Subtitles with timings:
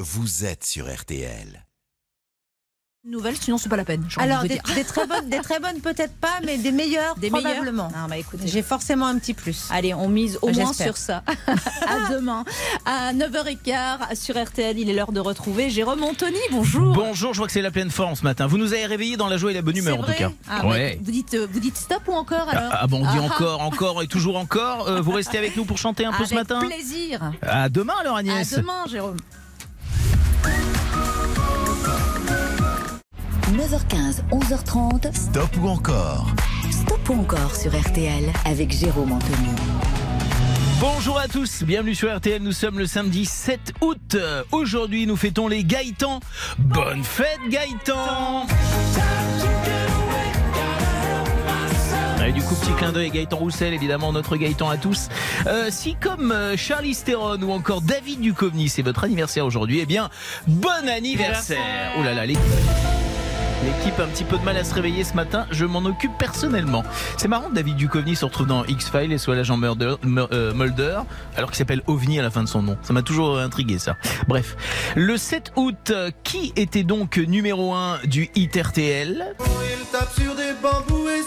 [0.00, 1.66] vous êtes sur RTL.
[3.04, 4.02] Nouvelle, sinon c'est pas la peine.
[4.16, 7.52] Alors, de des, très bonnes, des très bonnes peut-être pas, mais des meilleures Des meilleures
[7.52, 7.92] probablement.
[7.94, 8.46] Ah, bah, écoutez.
[8.46, 9.68] J'ai forcément un petit plus.
[9.70, 11.22] Allez, on mise au moins sur ça.
[11.86, 12.44] à demain,
[12.86, 14.78] à 9h15 sur RTL.
[14.78, 16.38] Il est l'heure de retrouver Jérôme Anthony.
[16.50, 16.94] Bonjour.
[16.94, 18.46] Bonjour, je vois que c'est la pleine forme ce matin.
[18.46, 20.30] Vous nous avez réveillés dans la joie et la bonne humeur en tout cas.
[20.48, 20.96] Ah, ouais.
[20.96, 23.18] bah, vous, dites, euh, vous dites stop ou encore alors Ah, ah bon, on dit
[23.18, 24.88] Ah, encore, encore et toujours encore.
[24.88, 27.32] Euh, vous restez avec nous pour chanter un peu ce Avec matin plaisir.
[27.42, 28.52] À demain alors À Agnès.
[28.52, 29.16] demain, Jérôme.
[33.50, 36.28] 9h15, 11h30, Stop ou encore
[36.70, 39.48] Stop ou encore sur RTL avec Jérôme Anthony.
[40.78, 42.40] Bonjour à tous, bienvenue sur RTL.
[42.40, 44.16] Nous sommes le samedi 7 août.
[44.52, 46.20] Aujourd'hui, nous fêtons les Gaëtans.
[46.58, 48.46] Bonne fête Gaëtan
[52.24, 55.08] Et du coup, petit clin d'œil Gaëtan Roussel, évidemment, notre Gaëtan à tous.
[55.48, 59.86] Euh, si comme euh, Charlie Theron ou encore David Duchovny, c'est votre anniversaire aujourd'hui, eh
[59.86, 60.08] bien,
[60.46, 62.36] bon anniversaire Oh là là, les...
[63.64, 66.16] L'équipe a un petit peu de mal à se réveiller ce matin, je m'en occupe
[66.18, 66.82] personnellement.
[67.18, 71.00] C'est marrant, David Duchovny se retrouve dans X-Files et soit l'agent euh, Mulder,
[71.36, 72.78] alors qu'il s'appelle OVNI à la fin de son nom.
[72.82, 73.96] Ça m'a toujours intrigué ça.
[74.28, 74.56] Bref,
[74.96, 80.34] le 7 août, euh, qui était donc numéro 1 du hit RTL Il tape sur
[80.34, 81.22] des bambous et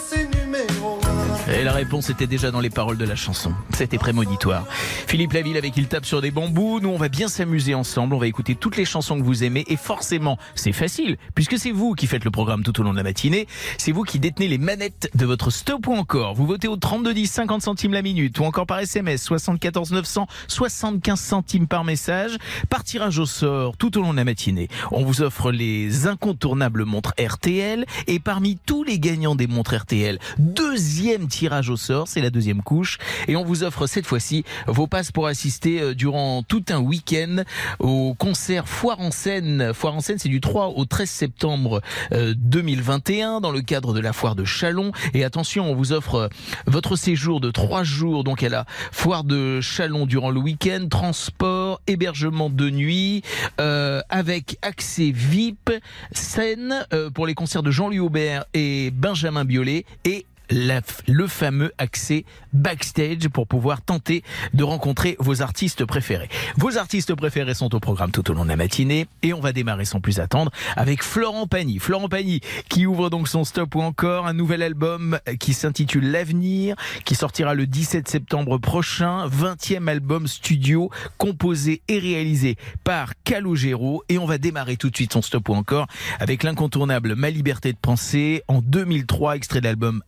[1.56, 3.54] Et la réponse était déjà dans les paroles de la chanson.
[3.72, 4.66] C'était prémonitoire.
[5.06, 6.80] Philippe Laville avec Il tape sur des bambous.
[6.80, 8.14] Nous, on va bien s'amuser ensemble.
[8.14, 9.64] On va écouter toutes les chansons que vous aimez.
[9.68, 12.96] Et forcément, c'est facile, puisque c'est vous qui faites le programme tout au long de
[12.96, 13.46] la matinée.
[13.78, 16.34] C'est vous qui détenez les manettes de votre stop ou encore.
[16.34, 21.20] Vous votez au 3210, 50 centimes la minute, ou encore par SMS, 74 900, 75
[21.20, 22.36] centimes par message.
[22.68, 24.66] Par tirage au sort tout au long de la matinée.
[24.90, 27.84] On vous offre les incontournables montres RTL.
[28.08, 32.62] Et parmi tous les gagnants des montres RTL, deuxième tirage au sort, c'est la deuxième
[32.62, 32.98] couche.
[33.28, 37.42] Et on vous offre cette fois-ci vos passes pour assister euh, durant tout un week-end
[37.78, 39.72] au concert Foire en scène.
[39.74, 41.80] Foire en scène, c'est du 3 au 13 septembre
[42.12, 44.92] euh, 2021 dans le cadre de la foire de Chalon.
[45.12, 46.28] Et attention, on vous offre euh,
[46.66, 51.80] votre séjour de trois jours donc à la foire de Chalon durant le week-end, transport,
[51.86, 53.22] hébergement de nuit,
[53.60, 55.70] euh, avec accès VIP,
[56.12, 62.24] scène euh, pour les concerts de Jean-Louis Aubert et Benjamin Biolay et le fameux accès
[62.52, 64.22] backstage pour pouvoir tenter
[64.52, 66.28] de rencontrer vos artistes préférés.
[66.56, 69.52] Vos artistes préférés sont au programme tout au long de la matinée et on va
[69.52, 71.78] démarrer sans plus attendre avec Florent Pagny.
[71.78, 76.76] Florent Pagny qui ouvre donc son stop ou encore un nouvel album qui s'intitule L'avenir
[77.04, 84.18] qui sortira le 17 septembre prochain, 20e album studio composé et réalisé par Calogero et
[84.18, 85.86] on va démarrer tout de suite son stop ou encore
[86.20, 90.02] avec l'incontournable Ma liberté de penser en 2003 extrait de l'album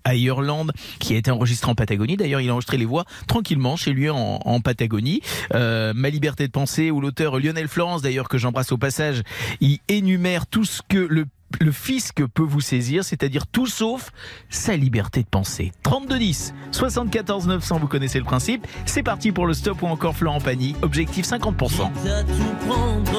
[0.98, 4.08] Qui a été enregistré en Patagonie d'ailleurs il a enregistré les voix tranquillement chez lui
[4.10, 5.20] en, Patagonie
[5.54, 9.22] Euh, Ma liberté de penser où l'auteur Lionel Florence d'ailleurs que j'embrasse au passage
[9.60, 14.10] il énumère tout ce que le fisc peut vous saisir, c'est-à-dire tout sauf
[14.48, 15.72] sa liberté de penser.
[15.82, 18.66] 3210, 74 900, vous connaissez le principe.
[18.84, 20.74] C'est parti pour le stop ou encore Florent Pagny.
[20.82, 21.36] Objectif 50%.
[21.36, 23.12] à tout prendre,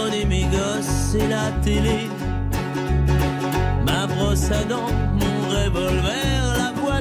[0.51, 2.07] gosses et la télé.
[3.85, 6.27] Ma brosse à dents, mon revolver,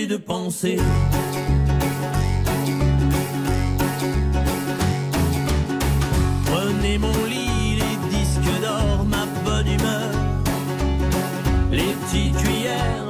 [0.00, 0.78] De penser.
[6.46, 10.10] Prenez mon lit, les disques d'or, ma bonne humeur.
[11.70, 13.01] Les petites cuillères,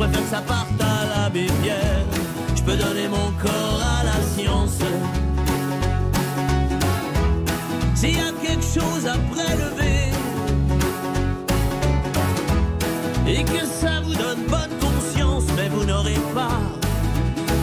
[0.00, 2.06] préfère que ça parte à la bière.
[2.56, 4.78] Je peux donner mon corps à la science.
[7.94, 10.08] S'il y a quelque chose à prélever
[13.28, 16.60] et que ça vous donne bonne conscience, mais vous n'aurez pas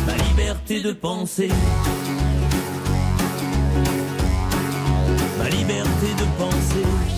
[0.06, 1.50] ma liberté de penser.
[5.40, 7.17] Ma liberté de penser.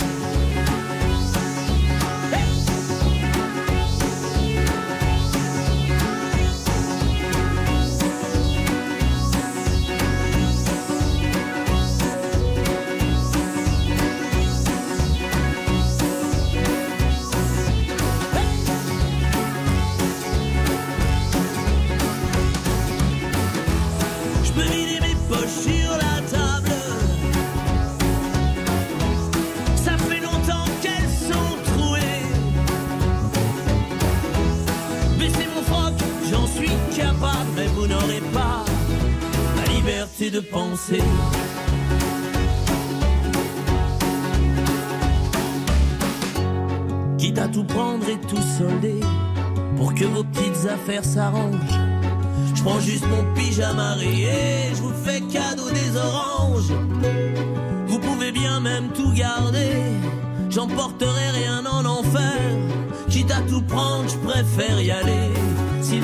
[39.73, 41.01] Liberté de penser.
[47.17, 48.99] Quitte à tout prendre et tout solder,
[49.77, 51.79] pour que vos petites affaires s'arrangent.
[52.55, 56.73] Je prends juste mon pyjama rayé, je vous fais cadeau des oranges.
[57.87, 59.71] Vous pouvez bien même tout garder,
[60.49, 62.39] j'emporterai rien en enfer.
[63.09, 65.31] Quitte à tout prendre, je préfère y aller,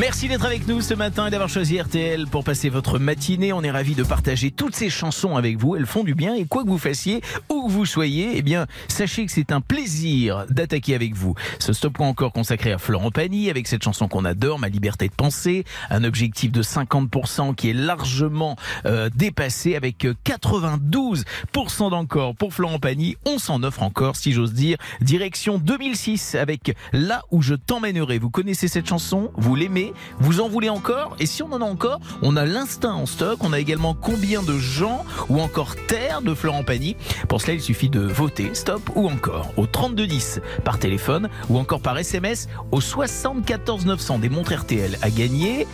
[0.00, 3.52] Merci d'être avec nous ce matin et d'avoir choisi RTL pour passer votre matinée.
[3.52, 5.76] On est ravis de partager toutes ces chansons avec vous.
[5.76, 8.66] Elles font du bien et quoi que vous fassiez, où que vous soyez, eh bien,
[8.88, 11.36] sachez que c'est un plaisir d'attaquer avec vous.
[11.60, 15.14] Ce stop encore consacré à Florent Pagny avec cette chanson qu'on adore, Ma liberté de
[15.14, 15.64] penser.
[15.90, 18.56] Un objectif de 50% qui est largement
[18.86, 23.16] euh, dépassé avec 92% d'encore pour Florent Pagny.
[23.26, 24.76] On s'en offre encore, si j'ose dire.
[25.02, 28.18] Direction 2006 avec Là où je t'emmènerai.
[28.18, 29.30] Vous connaissez cette chanson?
[29.36, 29.83] Vous l'aimez?
[30.18, 31.16] Vous en voulez encore?
[31.18, 33.38] Et si on en a encore, on a l'instinct en stock.
[33.42, 36.96] On a également combien de gens ou encore terre de Florent Pagny.
[37.28, 41.80] Pour cela, il suffit de voter stop ou encore au 3210 par téléphone ou encore
[41.80, 45.66] par SMS au 74 900 des montres RTL à gagner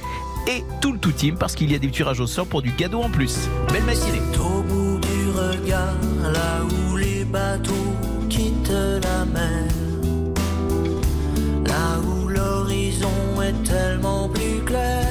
[0.49, 2.73] et tout le tout team parce qu'il y a des tirages au sort pour du
[2.73, 3.49] cadeau en plus.
[3.73, 4.21] Belle matinée.
[4.39, 7.73] Au bout du regard, là où les bateaux
[8.29, 9.69] quittent la mer,
[11.67, 12.20] là où
[13.65, 15.07] tellement plus clair.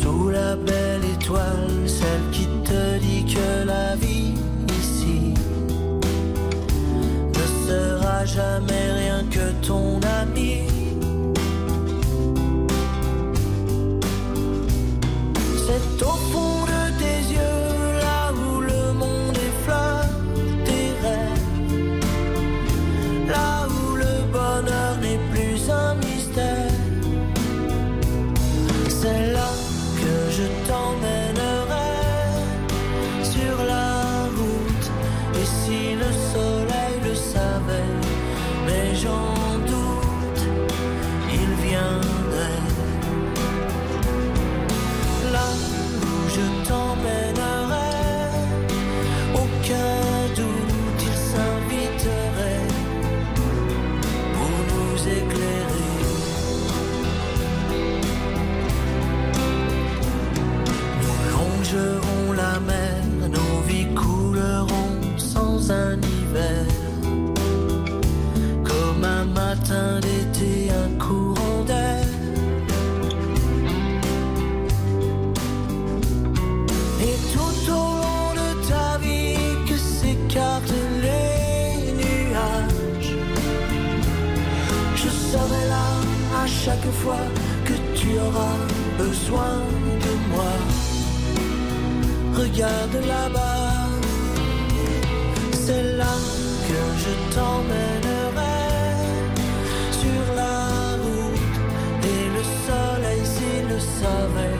[0.00, 4.34] Sous la belle étoile, celle qui te dit que la vie
[4.80, 5.34] ici
[7.34, 10.35] ne sera jamais rien que ton ami.
[86.66, 87.26] Chaque fois
[87.64, 88.58] que tu auras
[88.98, 89.54] besoin
[90.04, 90.54] de moi.
[92.40, 93.74] Regarde là-bas,
[95.64, 96.14] c'est là
[96.68, 98.58] que je t'emmènerai.
[100.00, 100.58] Sur la
[101.04, 101.56] route
[102.12, 104.55] et le soleil s'il le savait,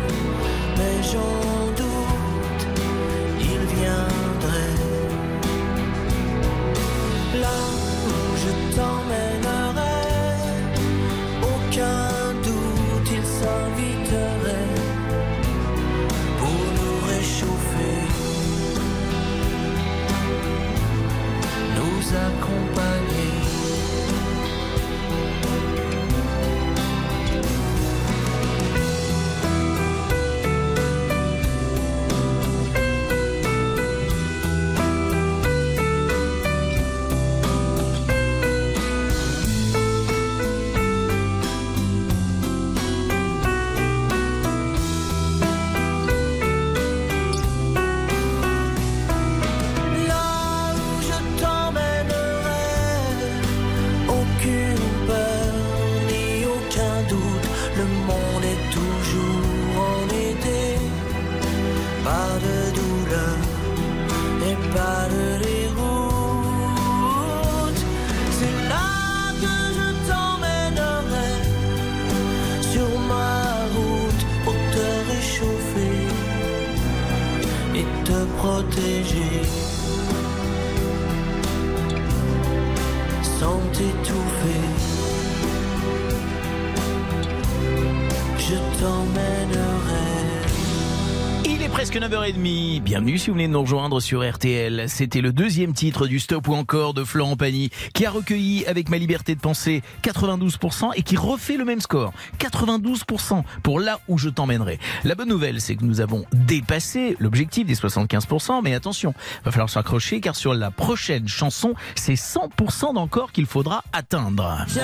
[91.96, 92.82] Il est presque 9h30.
[92.82, 94.84] Bienvenue si vous venez de nous rejoindre sur RTL.
[94.86, 98.90] C'était le deuxième titre du Stop ou encore de Florent Pagny qui a recueilli avec
[98.90, 102.12] ma liberté de penser 92% et qui refait le même score.
[102.38, 104.78] 92% pour là où je t'emmènerai.
[105.04, 109.70] La bonne nouvelle, c'est que nous avons dépassé l'objectif des 75%, mais attention, va falloir
[109.70, 114.66] s'accrocher car sur la prochaine chanson, c'est 100% d'encore qu'il faudra atteindre.
[114.68, 114.80] J'ai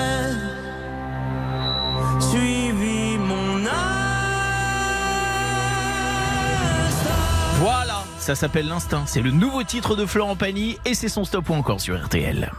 [2.19, 2.72] suivi
[7.63, 9.05] Voilà, ça s'appelle l'instinct.
[9.05, 12.51] C'est le nouveau titre de Florent Pagny et c'est son Stop ou encore sur RTL.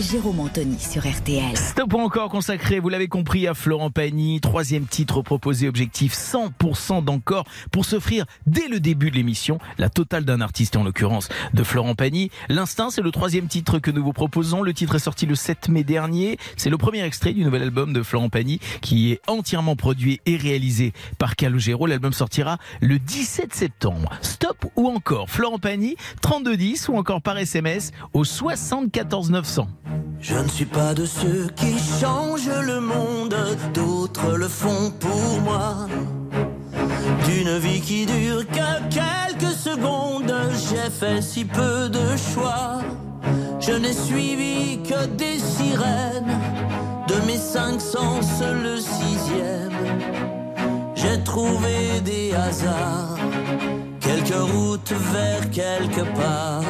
[0.00, 1.56] Jérôme Anthony sur RTL.
[1.56, 4.40] Stop encore consacré, vous l'avez compris, à Florent Pagny.
[4.40, 10.24] Troisième titre proposé, objectif 100% d'encore pour s'offrir dès le début de l'émission la totale
[10.24, 12.32] d'un artiste, en l'occurrence de Florent Pagny.
[12.48, 14.62] L'instinct, c'est le troisième titre que nous vous proposons.
[14.62, 16.36] Le titre est sorti le 7 mai dernier.
[16.56, 20.36] C'est le premier extrait du nouvel album de Florent Pagny qui est entièrement produit et
[20.36, 21.86] réalisé par Calogero.
[21.86, 24.10] L'album sortira le 17 septembre.
[24.20, 29.59] Stop ou encore Florent Pagny, 3210 ou encore par SMS au 74 900.
[30.20, 33.34] Je ne suis pas de ceux qui changent le monde,
[33.72, 35.86] d'autres le font pour moi.
[37.24, 40.34] D'une vie qui dure que quelques secondes,
[40.68, 42.80] j'ai fait si peu de choix.
[43.60, 46.38] Je n'ai suivi que des sirènes,
[47.08, 49.78] de mes cinq sens le sixième.
[50.94, 53.18] J'ai trouvé des hasards,
[54.00, 56.64] quelques routes vers quelque part.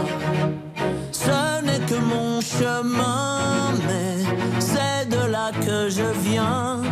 [1.60, 1.60] N'est
[1.99, 4.25] mon chemin, mais
[4.59, 6.83] c'est de là que je viens.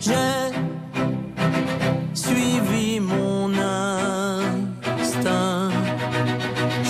[0.00, 0.52] J'ai
[2.14, 3.52] suivi mon
[4.98, 5.70] instinct.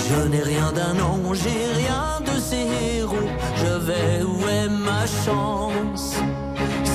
[0.09, 3.29] Je n'ai rien d'un ange, j'ai rien de ces héros.
[3.57, 6.15] Je vais où est ma chance?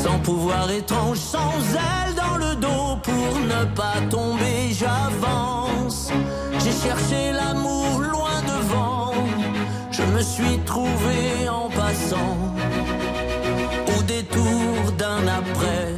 [0.03, 6.11] Sans pouvoir étrange, sans aile dans le dos pour ne pas tomber, j'avance.
[6.59, 7.32] J'ai cherché
[10.23, 12.37] suis trouvé en passant
[13.97, 15.89] au détour d'un après.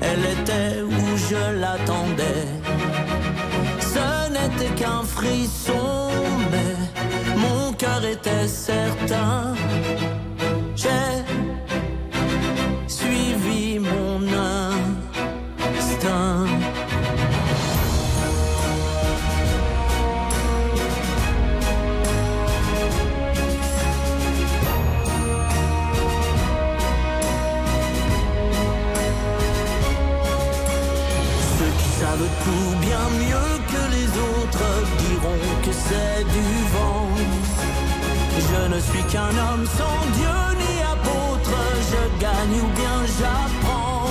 [0.00, 2.46] Elle était où je l'attendais.
[3.80, 6.10] Ce n'était qu'un frisson,
[6.50, 9.54] mais mon cœur était certain.
[10.74, 11.22] J'ai
[39.18, 41.58] qu'un homme sans Dieu ni apôtre,
[41.90, 44.10] je gagne ou bien j'apprends.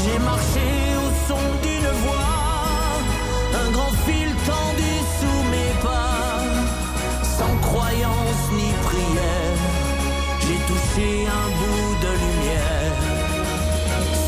[0.00, 0.68] J'ai marché
[1.04, 2.40] au son d'une voix,
[3.62, 6.38] un grand fil tendu sous mes pas,
[7.36, 9.60] sans croyance ni prière.
[10.44, 11.08] J'ai touché
[11.40, 12.96] un bout de lumière.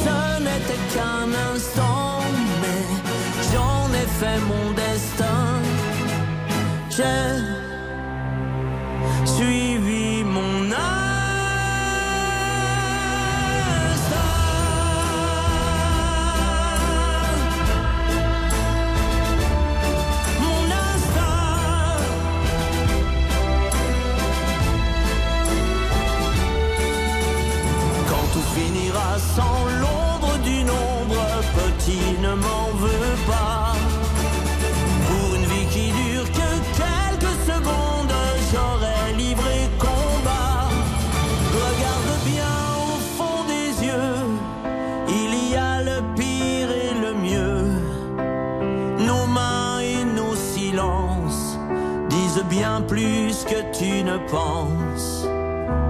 [0.03, 2.21] Ce n'était qu'un instant,
[2.61, 2.83] mais
[3.51, 5.45] j'en ai fait mon destin.
[6.97, 7.65] J'ai
[9.35, 9.74] suivi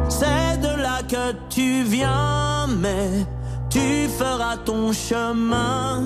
[0.09, 3.27] C'est de là que tu viens, mais
[3.71, 6.05] tu feras ton chemin.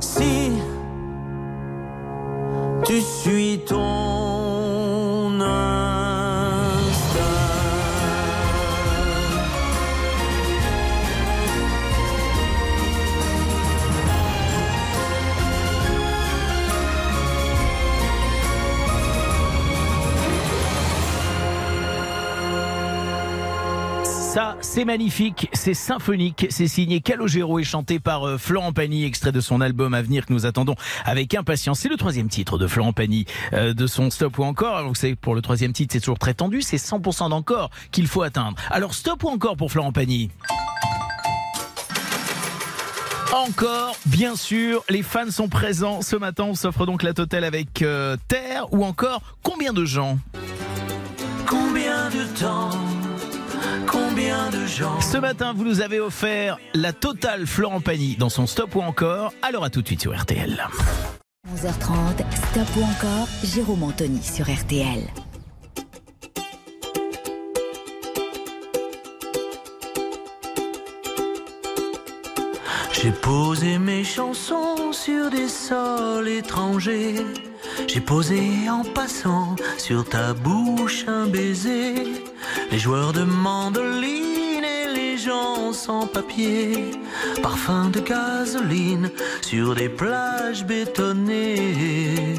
[0.00, 0.52] Si
[2.84, 3.91] tu suis ton
[24.74, 29.42] c'est magnifique, c'est symphonique, c'est signé Calogero et chanté par euh, Florent Pagny, extrait de
[29.42, 31.80] son album à venir que nous attendons avec impatience.
[31.80, 34.88] C'est le troisième titre de Florent Pagny, euh, de son Stop ou encore.
[34.88, 38.22] Vous savez, pour le troisième titre, c'est toujours très tendu, c'est 100% d'encore qu'il faut
[38.22, 38.56] atteindre.
[38.70, 40.30] Alors, Stop ou encore pour Florent Pagny?
[43.30, 46.00] Encore, bien sûr, les fans sont présents.
[46.00, 50.18] Ce matin, on s'offre donc la totale avec euh, Terre ou encore combien de gens?
[51.46, 53.01] Combien de temps?
[53.92, 58.46] Combien de gens Ce matin, vous nous avez offert la totale Florent Pagny dans son
[58.46, 59.34] Stop ou encore.
[59.42, 60.66] Alors à tout de suite sur RTL.
[61.54, 65.00] 11h30, Stop ou encore, Jérôme Anthony sur RTL.
[72.92, 77.16] J'ai posé mes chansons sur des sols étrangers.
[77.86, 81.94] J'ai posé en passant sur ta bouche un baiser.
[82.70, 86.90] Les joueurs de mandoline et les gens sans papier.
[87.42, 89.10] Parfum de gasoline
[89.42, 92.36] sur des plages bétonnées.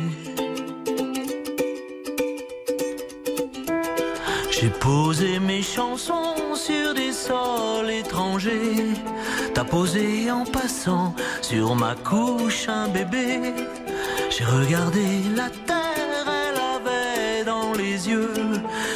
[4.51, 8.93] J'ai posé mes chansons sur des sols étrangers.
[9.53, 13.53] T'as posé en passant sur ma couche un bébé.
[14.35, 18.33] J'ai regardé la terre, elle avait dans les yeux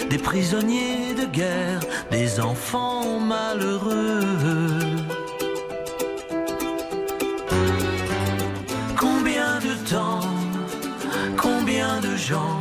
[0.09, 1.79] des prisonniers de guerre,
[2.09, 4.21] des enfants malheureux.
[8.99, 10.21] Combien de temps,
[11.37, 12.59] combien de gens,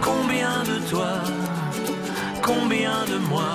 [0.00, 1.12] combien de toi,
[2.42, 3.54] combien de moi,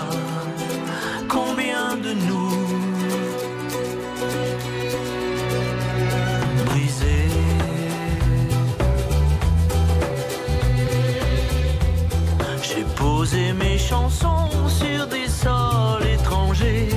[13.57, 16.89] mes chansons sur des sols étrangers.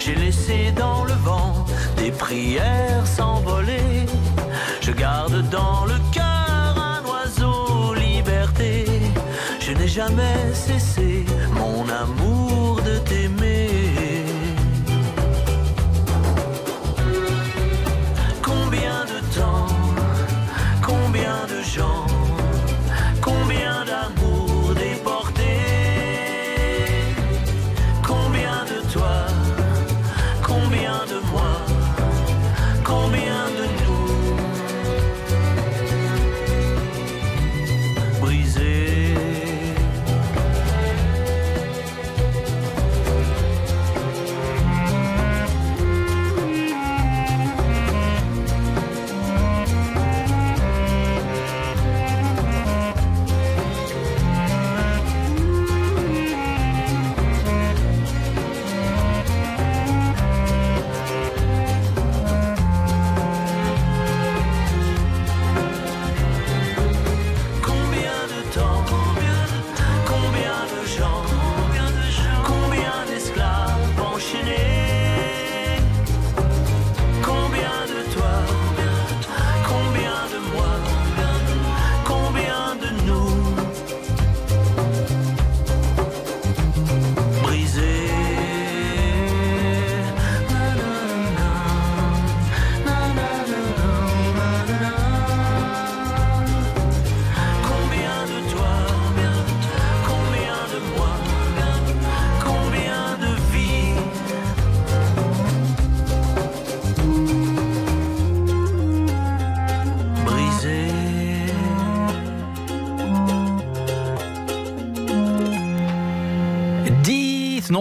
[0.00, 1.64] J'ai laissé dans le vent
[1.96, 4.06] des prières s'envoler.
[4.80, 8.84] Je garde dans le cœur un oiseau liberté.
[9.60, 11.13] Je n'ai jamais cessé,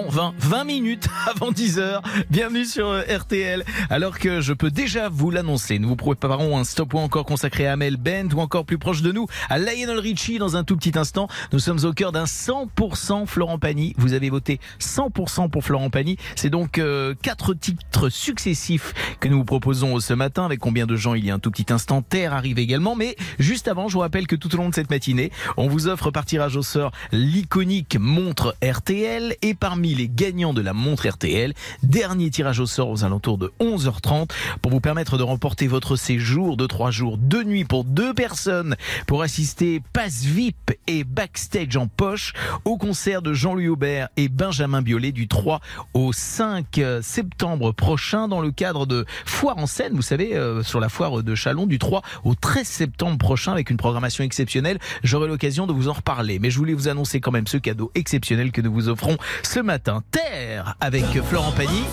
[0.03, 2.01] non 20, 20 minutes avant 10 heures.
[2.29, 3.63] Bienvenue sur euh, RTL.
[3.89, 7.67] Alors que je peux déjà vous l'annoncer, nous vous préparons un stop ou encore consacré
[7.67, 10.77] à Amel Bent ou encore plus proche de nous à Lionel Richie dans un tout
[10.77, 11.27] petit instant.
[11.51, 13.93] Nous sommes au cœur d'un 100% Florent Pagny.
[13.97, 16.17] Vous avez voté 100% pour Florent Pagny.
[16.35, 20.95] C'est donc euh, quatre titres successifs que nous vous proposons ce matin avec combien de
[20.95, 22.01] gens il y a un tout petit instant.
[22.01, 22.95] Terre arrive également.
[22.95, 25.87] Mais juste avant, je vous rappelle que tout au long de cette matinée, on vous
[25.87, 30.73] offre par tirage au sort l'iconique montre RTL et parmi les les gagnants de la
[30.73, 31.53] montre RTL.
[31.81, 34.29] Dernier tirage au sort aux alentours de 11h30
[34.61, 38.75] pour vous permettre de remporter votre séjour de 3 jours, 2 nuits pour deux personnes
[39.07, 42.33] pour assister passe VIP et backstage en poche
[42.65, 45.61] au concert de Jean-Louis Aubert et Benjamin Biolay du 3
[45.93, 50.81] au 5 septembre prochain dans le cadre de Foire en scène, vous savez, euh, sur
[50.81, 54.79] la foire de Chalon du 3 au 13 septembre prochain avec une programmation exceptionnelle.
[55.01, 57.89] J'aurai l'occasion de vous en reparler, mais je voulais vous annoncer quand même ce cadeau
[57.95, 59.82] exceptionnel que nous vous offrons ce matin.
[60.11, 61.83] Terre avec Florent Pagny.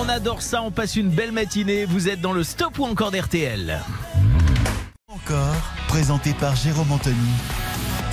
[0.00, 1.84] On adore ça, on passe une belle matinée.
[1.84, 3.80] Vous êtes dans le stop ou encore d'RTL.
[5.08, 7.16] Encore, présenté par Jérôme Anthony.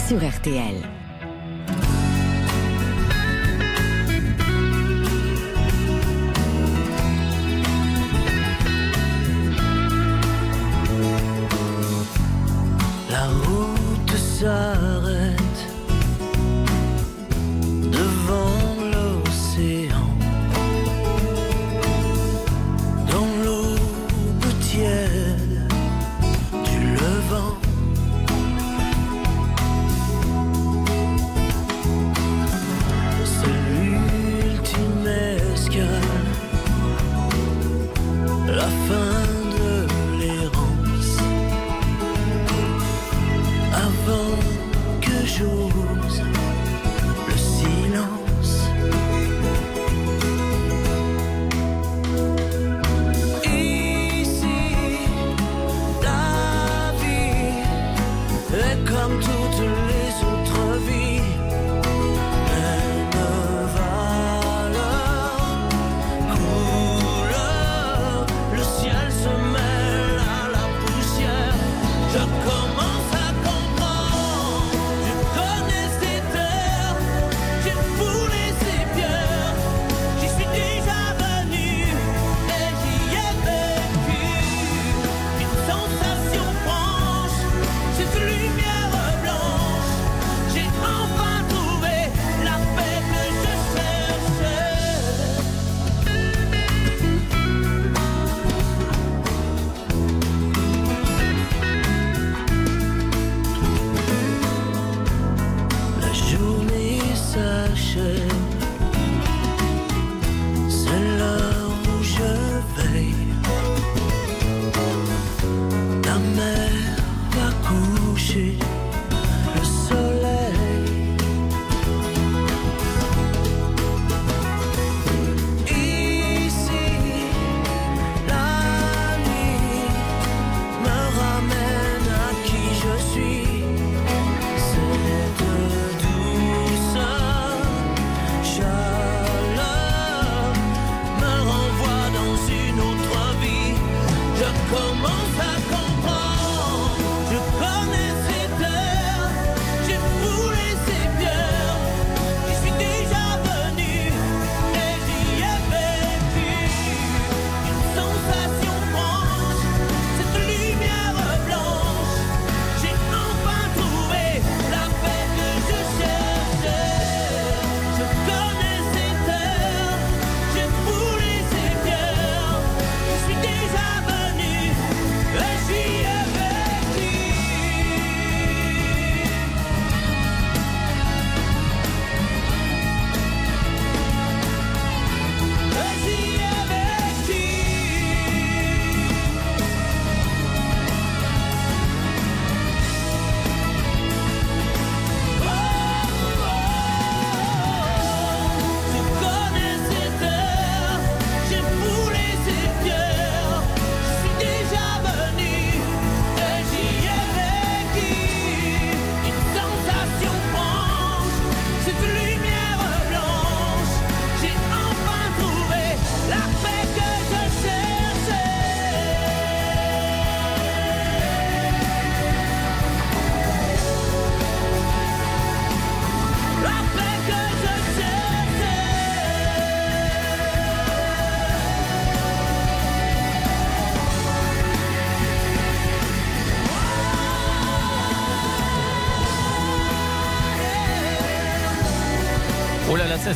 [0.07, 0.98] Sur RTL.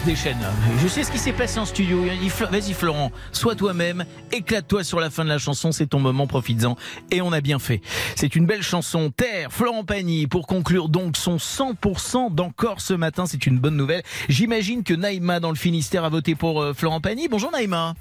[0.04, 0.40] Se déchaîne.
[0.42, 0.50] là.
[0.82, 2.04] Je sais ce qui s'est passé en studio.
[2.52, 6.76] Vas-y Florent, sois toi-même, éclate-toi sur la fin de la chanson, c'est ton moment, profites-en.
[7.12, 7.82] Et on a bien fait.
[8.16, 9.12] C'est une belle chanson.
[9.16, 14.04] Terre, Florent Pagny, pour conclure donc son 100% d'encore ce matin, c'est une bonne nouvelle.
[14.30, 17.28] J'imagine que Naïma dans le Finistère a voté pour euh, Florent Pagny.
[17.28, 17.94] Bonjour Naïma.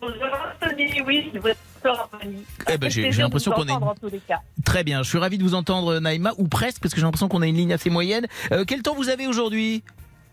[0.00, 0.16] Bonjour
[0.62, 2.42] Anthony, oui, je vote Florent Pagny.
[2.72, 4.22] Eh ben, j'ai- l'impression qu'on est-.
[4.64, 7.28] Très bien, je suis ravi de vous entendre Naïma, ou presque, parce que j'ai l'impression
[7.28, 8.26] qu'on a une ligne assez moyenne.
[8.52, 9.82] Euh, quel temps vous avez aujourd'hui?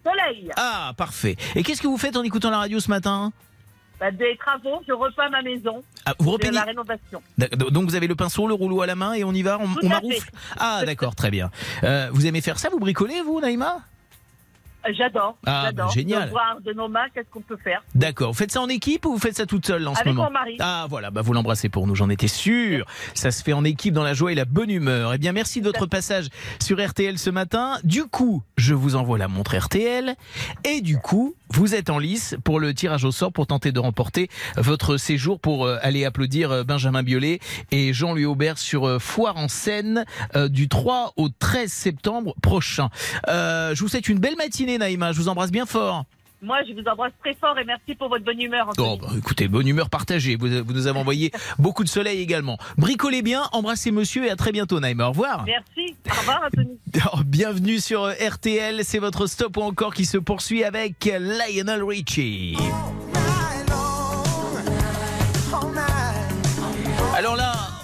[0.03, 1.35] Soleil, Ah, parfait.
[1.55, 3.31] Et qu'est-ce que vous faites en écoutant la radio ce matin
[3.99, 7.21] bah, des travaux, je repeins ma maison, ah, Vous repeignez la rénovation.
[7.69, 9.87] Donc vous avez le pinceau, le rouleau à la main et on y va, on,
[9.87, 11.51] maroufle Ah d'accord, très bien.
[11.83, 13.77] Euh, vous aimez faire ça, vous bricolez vous, Naïma?
[14.97, 15.87] J'adore, Ah, j'adore.
[15.87, 16.25] bah, génial.
[16.25, 17.83] De voir de nos mains qu'est-ce qu'on peut faire.
[17.95, 18.31] D'accord.
[18.31, 20.27] Vous faites ça en équipe ou vous faites ça toute seule en ce Avec moment
[20.27, 20.57] mon mari.
[20.59, 22.85] Ah voilà, bah vous l'embrassez pour nous, j'en étais sûr.
[23.13, 25.13] Ça se fait en équipe dans la joie et la bonne humeur.
[25.13, 26.27] Eh bien merci de votre passage
[26.59, 27.77] sur RTL ce matin.
[27.83, 30.15] Du coup, je vous envoie la montre RTL
[30.63, 33.79] et du coup, vous êtes en lice pour le tirage au sort pour tenter de
[33.79, 37.39] remporter votre séjour pour euh, aller applaudir euh, Benjamin Biolay
[37.71, 40.05] et Jean-Louis Aubert sur euh, Foire en Seine
[40.49, 42.89] du 3 au 13 septembre prochain.
[43.27, 46.05] Je vous souhaite une belle matinée Naïma, je vous embrasse bien fort.
[46.43, 48.67] Moi, je vous embrasse très fort et merci pour votre bonne humeur.
[48.69, 48.87] Anthony.
[48.89, 50.35] Oh, bah, écoutez, bonne humeur partagée.
[50.35, 52.57] Vous, vous nous avez envoyé beaucoup de soleil également.
[52.77, 55.05] Bricolez bien, embrassez monsieur et à très bientôt, Naïma.
[55.05, 55.45] Au revoir.
[55.45, 55.95] Merci.
[56.09, 56.79] Au revoir, Anthony.
[57.13, 58.81] Oh, Bienvenue sur euh, RTL.
[58.83, 62.57] C'est votre stop ou encore qui se poursuit avec Lionel Richie.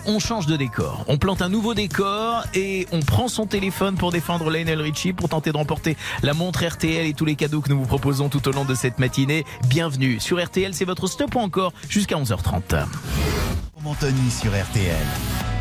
[0.08, 1.04] On change de décor.
[1.08, 5.30] On plante un nouveau décor et on prend son téléphone pour défendre Lionel Richie pour
[5.30, 8.48] tenter de remporter la montre RTL et tous les cadeaux que nous vous proposons tout
[8.48, 9.46] au long de cette matinée.
[9.68, 10.74] Bienvenue sur RTL.
[10.74, 12.86] C'est votre stop encore jusqu'à 11h30.
[13.84, 15.57] Montoni sur RTL.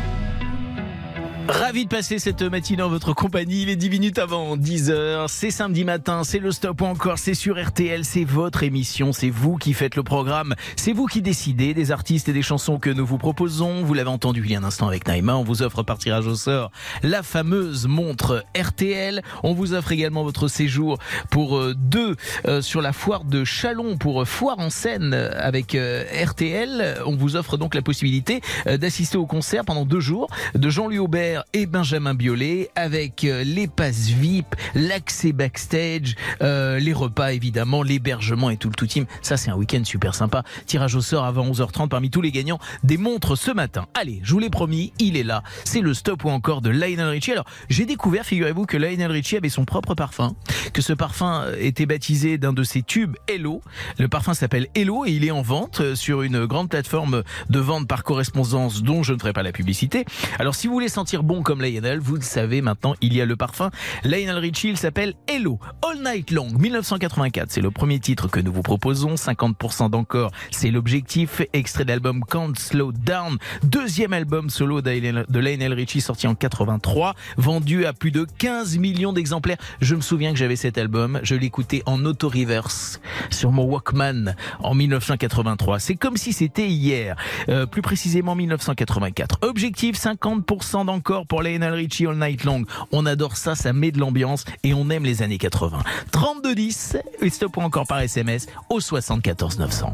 [1.49, 3.61] Ravi de passer cette matinée en votre compagnie.
[3.61, 5.27] Il est 10 minutes avant 10h.
[5.29, 6.23] C'est samedi matin.
[6.25, 7.17] C'est le stop ou encore.
[7.17, 8.03] C'est sur RTL.
[8.03, 9.13] C'est votre émission.
[9.13, 10.55] C'est vous qui faites le programme.
[10.75, 13.83] C'est vous qui décidez des artistes et des chansons que nous vous proposons.
[13.83, 15.37] Vous l'avez entendu il y a un instant avec Naïma.
[15.37, 19.21] On vous offre par tirage au sort la fameuse montre RTL.
[19.43, 20.97] On vous offre également votre séjour
[21.31, 25.75] pour euh, deux euh, sur la foire de Chalon pour euh, foire en scène avec
[25.75, 27.01] RTL.
[27.05, 31.36] On vous offre donc la possibilité d'assister au concert pendant deux jours de Jean-Louis Aubert
[31.53, 38.49] et Benjamin Biolay avec euh, les passes VIP, l'accès backstage, euh, les repas évidemment, l'hébergement
[38.49, 39.05] et tout le tout team.
[39.21, 40.43] Ça c'est un week-end super sympa.
[40.65, 43.87] Tirage au sort avant 11h30 parmi tous les gagnants des montres ce matin.
[43.93, 45.43] Allez, je vous l'ai promis, il est là.
[45.63, 47.31] C'est le stop ou encore de Lionel Richie.
[47.31, 50.35] Alors j'ai découvert, figurez-vous, que Lionel Richie avait son propre parfum,
[50.73, 53.61] que ce parfum euh, était baptisé d'un de ses tubes Hello.
[53.99, 57.87] Le parfum s'appelle Hello et il est en vente sur une grande plateforme de vente
[57.87, 60.05] par correspondance dont je ne ferai pas la publicité.
[60.39, 63.25] Alors si vous voulez sentir bon comme Lionel, vous le savez maintenant, il y a
[63.25, 63.69] le parfum
[64.05, 65.59] Lionel Richie, il s'appelle Hello.
[65.85, 70.71] All Night Long, 1984, c'est le premier titre que nous vous proposons, 50% d'encore, c'est
[70.71, 77.13] l'objectif, extrait d'album Can't Slow Down, deuxième album solo de Lionel Richie sorti en 83,
[77.35, 79.57] vendu à plus de 15 millions d'exemplaires.
[79.81, 84.73] Je me souviens que j'avais cet album, je l'écoutais en auto-reverse sur mon Walkman en
[84.73, 85.79] 1983.
[85.79, 87.17] C'est comme si c'était hier,
[87.49, 89.39] euh, plus précisément 1984.
[89.41, 92.63] Objectif 50% d'encore pour Lionel Richie All Night Long.
[92.91, 95.79] On adore ça, ça met de l'ambiance et on aime les années 80.
[96.11, 99.93] 3210 et ou encore par SMS au 74 900.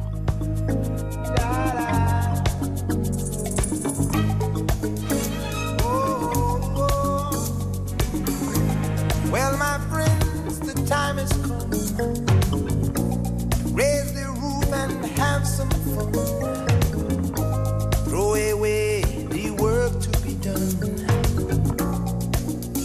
[9.31, 11.69] Well, my friends, the time has come.
[13.73, 16.42] Raise the roof and have some fun.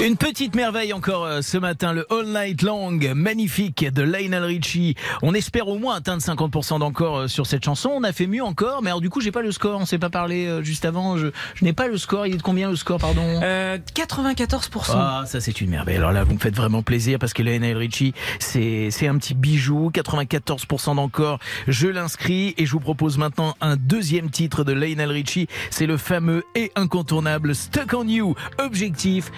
[0.00, 4.94] Une petite merveille encore euh, ce matin, le All Night Long, magnifique de Lionel Richie.
[5.22, 7.90] On espère au moins atteindre 50% d'encore euh, sur cette chanson.
[7.92, 9.80] On a fait mieux encore, mais alors du coup j'ai pas le score.
[9.80, 11.16] On s'est pas parlé euh, juste avant.
[11.16, 12.28] Je, je n'ai pas le score.
[12.28, 13.40] Il est de combien le score, pardon?
[13.42, 14.92] Euh, 94%.
[14.94, 15.96] Ah, ça c'est une merveille.
[15.96, 19.34] Alors là, vous me faites vraiment plaisir parce que Lionel Richie, c'est c'est un petit
[19.34, 19.90] bijou.
[19.92, 21.40] 94% d'encore.
[21.66, 25.48] Je l'inscris et je vous propose maintenant un deuxième titre de Lionel Richie.
[25.70, 28.36] C'est le fameux et incontournable Stuck on You.
[28.58, 29.32] Objectif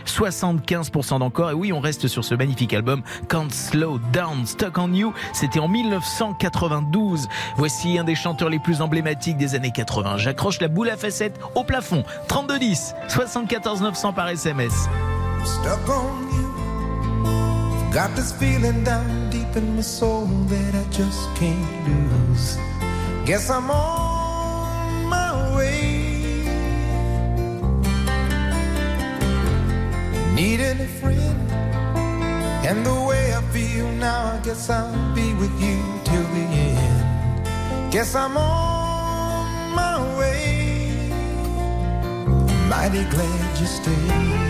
[0.59, 1.51] 75% d'encore.
[1.51, 4.47] Et oui, on reste sur ce magnifique album Can't Slow Down.
[4.47, 5.13] Stuck on You.
[5.33, 7.29] C'était en 1992.
[7.57, 10.19] Voici un des chanteurs les plus emblématiques des années 80.
[10.19, 12.05] J'accroche la boule à facettes au plafond.
[12.29, 14.89] 3210 74 900 par SMS.
[15.45, 16.49] stuck on you.
[17.93, 22.57] Got this feeling down deep in my soul that I just can't lose.
[23.27, 25.90] Guess I'm on my way.
[30.41, 31.51] Needing a friend,
[32.67, 37.93] and the way I feel now, I guess I'll be with you till the end.
[37.93, 41.13] Guess I'm on my way.
[42.71, 44.41] Mighty glad you stayed.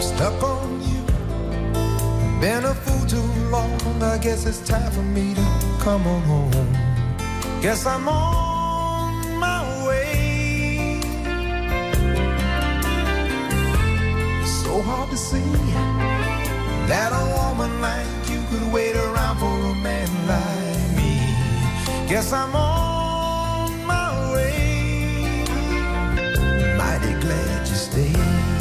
[0.00, 0.71] Stuck on.
[2.42, 4.02] Been a fool too long.
[4.02, 5.46] I guess it's time for me to
[5.78, 6.72] come on home.
[7.62, 10.98] Guess I'm on my way.
[14.44, 15.38] So hard to see
[16.88, 21.12] that a woman like you could wait around for a man like me.
[22.08, 25.44] Guess I'm on my way.
[26.76, 28.51] Mighty glad you stayed.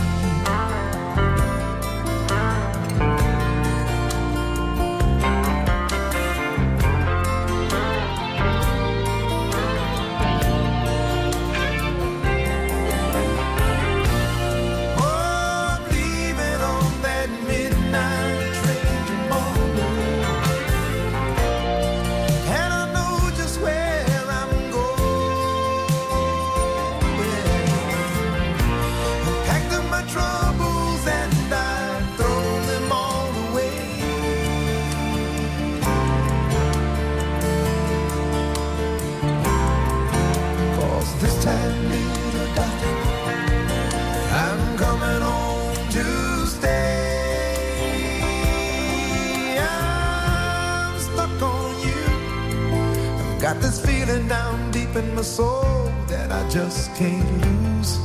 [54.95, 57.97] In my soul that I just can't lose.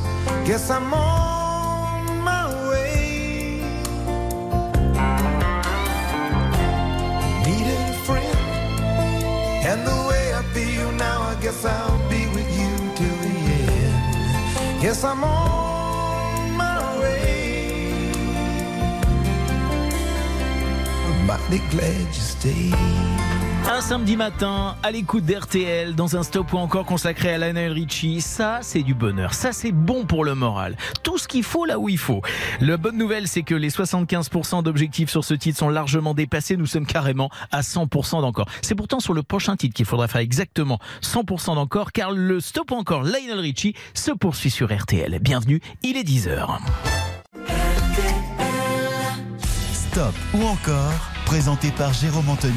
[0.47, 3.61] Guess I'm on my way.
[7.45, 8.39] Needed a friend,
[9.69, 14.81] and the way I feel now, I guess I'll be with you till the end.
[14.81, 18.11] Guess I'm on my way.
[21.05, 23.26] I'm mighty glad you stayed.
[23.69, 28.21] Un samedi matin, à l'écoute d'RTL, dans un stop ou encore consacré à Lionel Richie,
[28.21, 30.77] ça c'est du bonheur, ça c'est bon pour le moral.
[31.03, 32.21] Tout ce qu'il faut là où il faut.
[32.61, 36.65] La bonne nouvelle c'est que les 75% d'objectifs sur ce titre sont largement dépassés, nous
[36.65, 38.47] sommes carrément à 100% d'encore.
[38.61, 42.71] C'est pourtant sur le prochain titre qu'il faudra faire exactement 100% d'encore, car le stop
[42.71, 45.19] ou encore Lionel Richie se poursuit sur RTL.
[45.19, 46.47] Bienvenue, il est 10h.
[49.73, 50.93] Stop ou encore,
[51.25, 52.53] présenté par Jérôme Anthony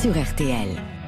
[0.00, 0.99] sur RTL.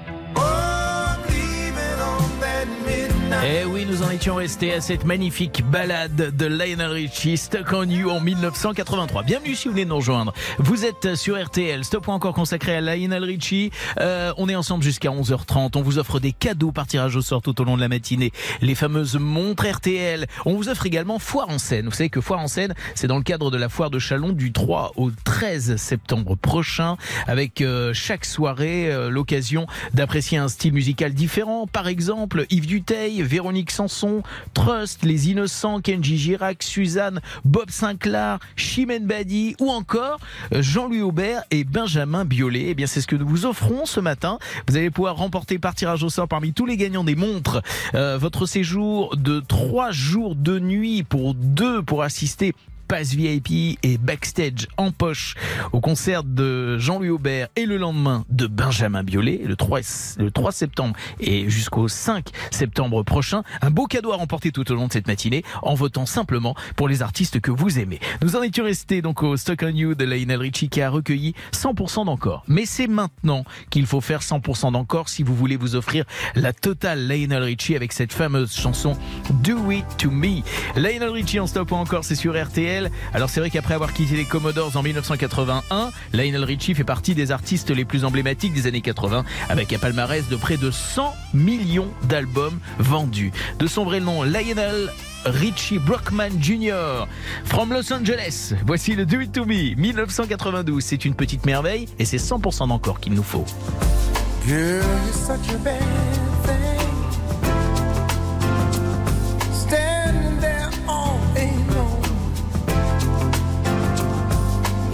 [3.40, 7.84] Eh oui, nous en étions restés à cette magnifique balade de Lionel Richie, Stuck on
[7.84, 9.22] You en 1983.
[9.22, 10.32] Bienvenue si vous venez de nous rejoindre.
[10.58, 13.70] Vous êtes sur RTL, Stop encore consacré à Lionel Richie.
[13.98, 15.72] Euh, on est ensemble jusqu'à 11h30.
[15.76, 18.32] On vous offre des cadeaux par tirage au sort tout au long de la matinée.
[18.60, 20.26] Les fameuses montres RTL.
[20.44, 21.86] On vous offre également Foire en scène.
[21.86, 24.30] Vous savez que Foire en scène, c'est dans le cadre de la foire de Chalon
[24.30, 30.74] du 3 au 13 septembre prochain, avec euh, chaque soirée euh, l'occasion d'apprécier un style
[30.74, 31.66] musical différent.
[31.66, 34.22] Par exemple, Yves Duteil, Véronique Sanson,
[34.54, 40.18] Trust, Les Innocents, Kenji Girac, Suzanne, Bob Sinclair, Chimène Badi ou encore
[40.52, 42.66] euh, Jean-Louis Aubert et Benjamin Biolay.
[42.68, 44.38] Eh bien, c'est ce que nous vous offrons ce matin.
[44.68, 47.62] Vous allez pouvoir remporter par tirage au sort parmi tous les gagnants des montres
[47.94, 52.54] euh, votre séjour de trois jours de nuit pour deux pour assister
[52.92, 55.34] passe VIP et backstage en poche
[55.72, 59.80] au concert de Jean-Louis Aubert et le lendemain de Benjamin Biolay le 3,
[60.18, 63.44] le 3 septembre et jusqu'au 5 septembre prochain.
[63.62, 66.86] Un beau cadeau à remporter tout au long de cette matinée en votant simplement pour
[66.86, 67.98] les artistes que vous aimez.
[68.20, 71.32] Nous en étions restés donc au Stock on You de Lionel Richie qui a recueilli
[71.54, 72.44] 100% d'encore.
[72.46, 77.08] Mais c'est maintenant qu'il faut faire 100% d'encore si vous voulez vous offrir la totale
[77.08, 78.98] Lionel Richie avec cette fameuse chanson
[79.42, 80.42] Do It To Me.
[80.76, 82.81] Lionel Richie en stop encore, c'est sur RTL.
[83.14, 87.32] Alors c'est vrai qu'après avoir quitté les Commodores en 1981, Lionel Richie fait partie des
[87.32, 91.88] artistes les plus emblématiques des années 80 avec un palmarès de près de 100 millions
[92.04, 93.32] d'albums vendus.
[93.58, 94.90] De son vrai nom, Lionel
[95.24, 97.06] Richie Brockman Jr.
[97.44, 98.54] From Los Angeles.
[98.66, 100.82] Voici le Do It To Me 1992.
[100.82, 103.44] C'est une petite merveille et c'est 100% d'encore qu'il nous faut.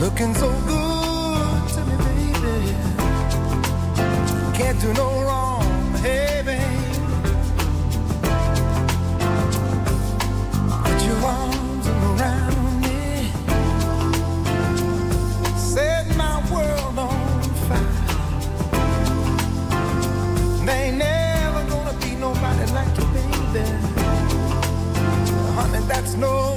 [0.01, 2.75] Looking so good to me, baby.
[4.57, 6.95] Can't do no wrong, hey, babe.
[10.85, 13.33] Put your arms around me.
[15.59, 17.95] Set my world on fire.
[20.65, 23.65] There ain't never gonna be nobody like you, baby.
[25.57, 26.55] Honey, that's no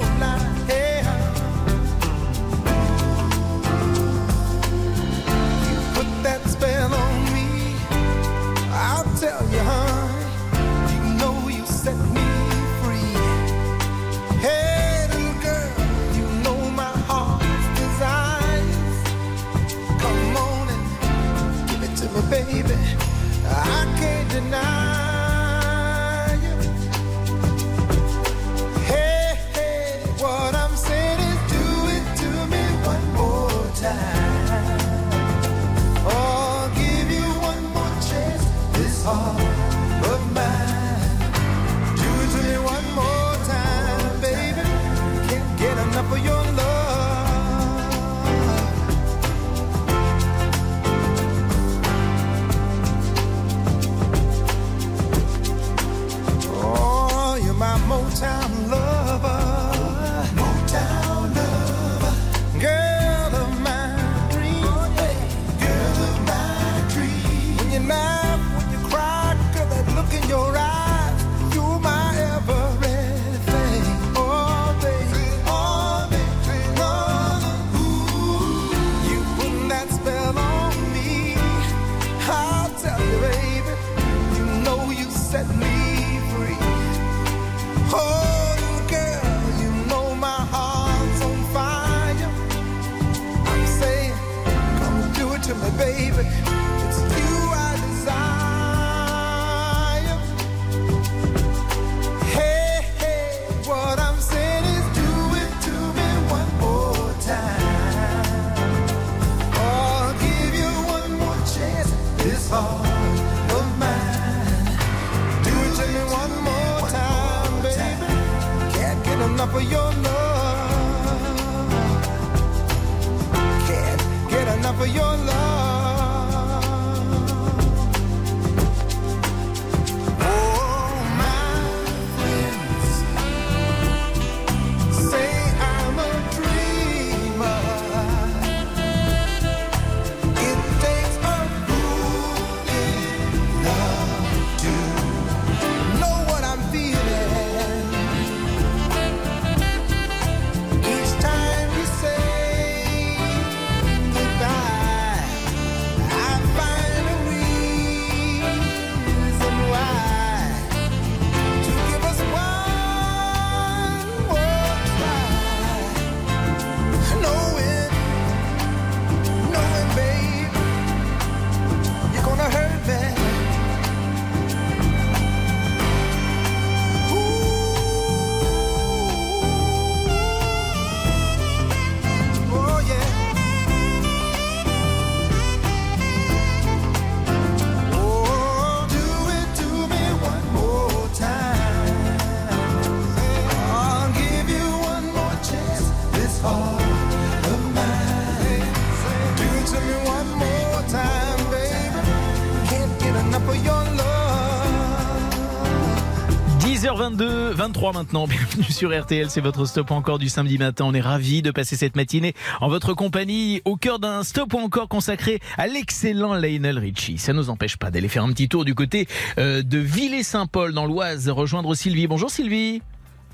[207.82, 210.84] 10h22, 23 maintenant, bienvenue sur RTL, c'est votre stop encore du samedi matin.
[210.86, 214.88] On est ravis de passer cette matinée en votre compagnie au cœur d'un stop encore
[214.88, 217.18] consacré à l'excellent Lionel Richie.
[217.18, 219.08] Ça ne nous empêche pas d'aller faire un petit tour du côté
[219.38, 222.06] euh, de Villers-Saint-Paul dans l'Oise, rejoindre Sylvie.
[222.06, 222.82] Bonjour Sylvie.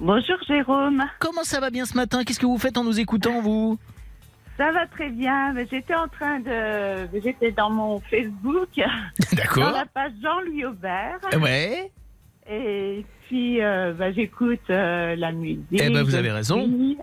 [0.01, 2.25] Bonjour Jérôme, Comment ça va bien ce matin?
[2.25, 3.79] Qu'est-ce que vous faites en nous écoutant vous?
[4.57, 5.53] Ça va très bien.
[5.71, 9.73] J'étais en train de, j'étais dans mon Facebook, dans D'accord.
[9.73, 11.93] la page Jean-Louis Aubert, Ouais.
[12.51, 15.61] et puis euh, bah, j'écoute euh, la musique.
[15.73, 16.65] Eh ben, vous avez raison.
[16.65, 16.97] suis-.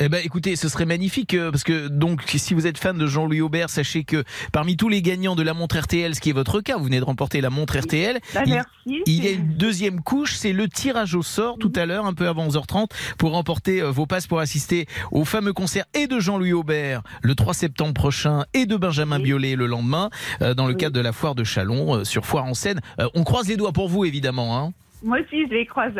[0.00, 3.06] Eh ben, écoutez, ce serait magnifique euh, parce que donc, si vous êtes fan de
[3.06, 6.32] Jean-Louis Aubert, sachez que parmi tous les gagnants de la montre RTL, ce qui est
[6.34, 8.18] votre cas, vous venez de remporter la montre RTL.
[8.34, 9.02] Bah, il- merci.
[9.06, 12.14] Il y a une deuxième couche, c'est le tirage au sort tout à l'heure, un
[12.14, 16.18] peu avant 11h30, pour remporter euh, vos passes pour assister au fameux concert et de
[16.20, 19.24] Jean-Louis Aubert le 3 septembre prochain et de Benjamin Oui.
[19.24, 20.10] Biolay le lendemain,
[20.42, 20.78] euh, dans le Oui.
[20.78, 22.80] cadre de la foire de Chalon, euh, sur Foire en Seine.
[23.00, 24.56] Euh, on croise les doigts pour vous, évidemment.
[24.58, 24.72] Hein.
[25.06, 25.92] Moi aussi, je les croise.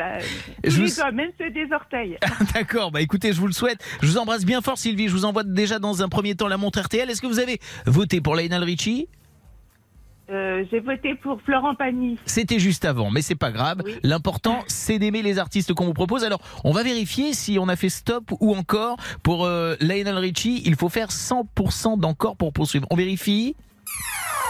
[0.65, 2.19] Je vous- doigts, même ceux des orteils.
[2.55, 3.79] D'accord, bah écoutez, je vous le souhaite.
[4.03, 5.07] Je vous embrasse bien fort, Sylvie.
[5.09, 7.09] Je vous envoie déjà dans un premier temps la montre RTL.
[7.09, 9.09] Est-ce que vous avez voté pour Lionel Richie?
[10.29, 12.19] Euh, J'ai voté pour Florent Pagny.
[12.27, 13.83] C'était juste avant, mais c'est pas grave.
[13.85, 13.95] Oui.
[14.03, 16.25] L'important, c'est d'aimer les artistes qu'on vous propose.
[16.25, 20.63] Alors, on va vérifier si on a fait stop ou encore pour euh, Lionel Richie.
[20.67, 22.89] Il faut faire 100% d'encore pour poursuivre.
[22.91, 23.55] On vérifie.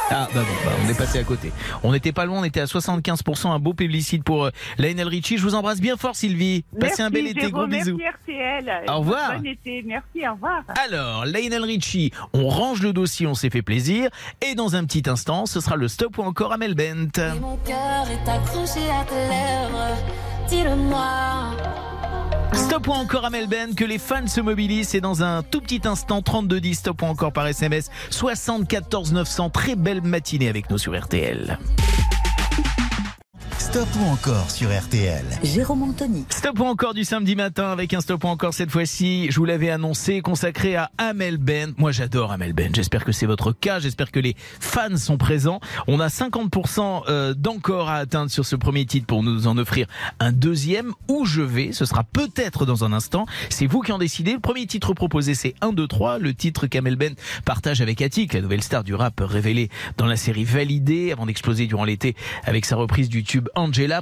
[0.09, 1.53] Ah bah bon, bah, on est passé à côté.
[1.83, 5.37] On n'était pas loin, on était à 75%, un beau publicite pour euh, Lionel Richie.
[5.37, 6.65] Je vous embrasse bien fort Sylvie.
[6.73, 7.97] Passez merci, un bel été, gros bisous.
[7.97, 8.85] Merci RTL.
[8.89, 9.39] Au revoir.
[9.39, 10.63] Bon été, merci, au revoir.
[10.85, 14.11] Alors, Lionel Richie, on range le dossier, on s'est fait plaisir.
[14.49, 17.19] Et dans un petit instant, ce sera le stop ou encore Amel Bent.
[17.19, 19.97] Et mon cœur est accroché à tes lèvres.
[20.49, 21.57] Dis-le-moi.
[22.57, 24.89] Stop ou encore Amel Bent, que les fans se mobilisent.
[24.89, 29.51] C'est dans un tout petit instant, 3210, stop ou encore par SMS, 74 900.
[29.51, 31.59] Très belle matinée avec nous sur RTL.
[33.77, 35.23] Stop ou encore sur RTL.
[35.43, 36.25] Jérôme Anthony.
[36.31, 39.45] Stop ou encore du samedi matin avec un stop ou encore cette fois-ci, je vous
[39.45, 41.75] l'avais annoncé, consacré à Amel Bent.
[41.77, 45.61] Moi j'adore Amel Bent, j'espère que c'est votre cas, j'espère que les fans sont présents.
[45.89, 49.87] On a 50% euh, d'encore à atteindre sur ce premier titre pour nous en offrir
[50.21, 50.95] un deuxième.
[51.09, 53.27] Où je vais, ce sera peut-être dans un instant.
[53.51, 54.33] C'est vous qui en décidez.
[54.33, 57.15] Le premier titre proposé c'est 1, 2, 3, le titre qu'Amel Bent
[57.45, 59.69] partage avec Attic, la nouvelle star du rap révélée
[59.99, 63.51] dans la série Validée avant d'exploser durant l'été avec sa reprise du tube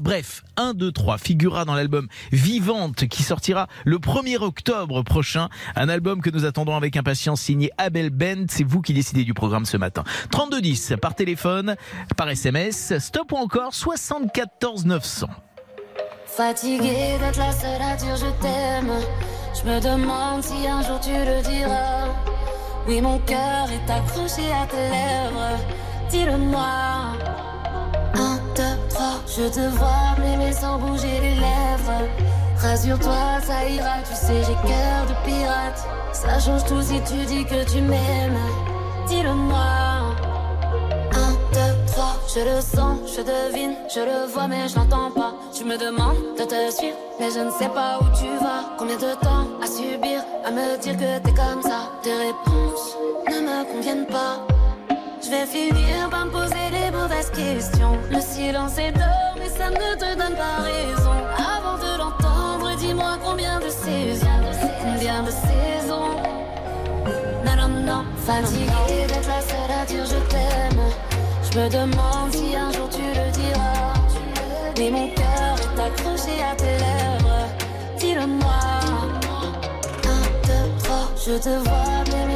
[0.00, 5.48] Bref, 1, 2, 3 figurera dans l'album Vivante qui sortira le 1er octobre prochain.
[5.74, 8.46] Un album que nous attendons avec impatience signé Abel Bent.
[8.48, 10.04] C'est vous qui décidez du programme ce matin.
[10.30, 11.76] 3210 par téléphone,
[12.16, 15.28] par SMS, stop ou encore 74 900.
[16.26, 18.92] Fatiguée d'être la seule à dire je t'aime.
[19.54, 22.08] Je me demande si un jour tu le diras.
[22.86, 25.58] Oui, mon cœur est accroché à tes lèvres.
[26.10, 27.53] Dis-le-moi.
[28.16, 29.20] Un, deux, trois.
[29.26, 32.08] Je te vois m'aimer sans bouger les lèvres.
[32.58, 33.96] Rassure-toi, ça ira.
[34.08, 35.84] Tu sais, j'ai cœur de pirate.
[36.12, 38.38] Ça change tout si tu dis que tu m'aimes.
[39.08, 39.58] Dis-le-moi.
[41.12, 45.34] Un, deux, trois, je le sens, je devine, je le vois mais je l'entends pas.
[45.52, 48.74] Tu me demandes de te suivre, mais je ne sais pas où tu vas.
[48.78, 51.90] Combien de temps à subir, à me dire que t'es comme ça?
[52.02, 52.96] Tes réponses
[53.30, 54.53] ne me conviennent pas.
[55.24, 57.98] Je vais finir par me poser les mauvaises questions.
[58.10, 61.16] Le silence est d'or, mais ça ne te donne pas raison.
[61.38, 64.14] Avant de l'entendre, dis-moi combien de ces
[65.14, 66.06] fin de saison.
[67.44, 70.82] Non, non, fatiguée d'être la seule à dire je t'aime.
[71.42, 73.94] Je me demande si un jour tu le diras.
[74.78, 77.46] Mais mon cœur est accroché à tes lèvres.
[77.98, 78.60] Dis-le-moi.
[80.04, 82.33] Un, deux, trois, je te vois m'aimer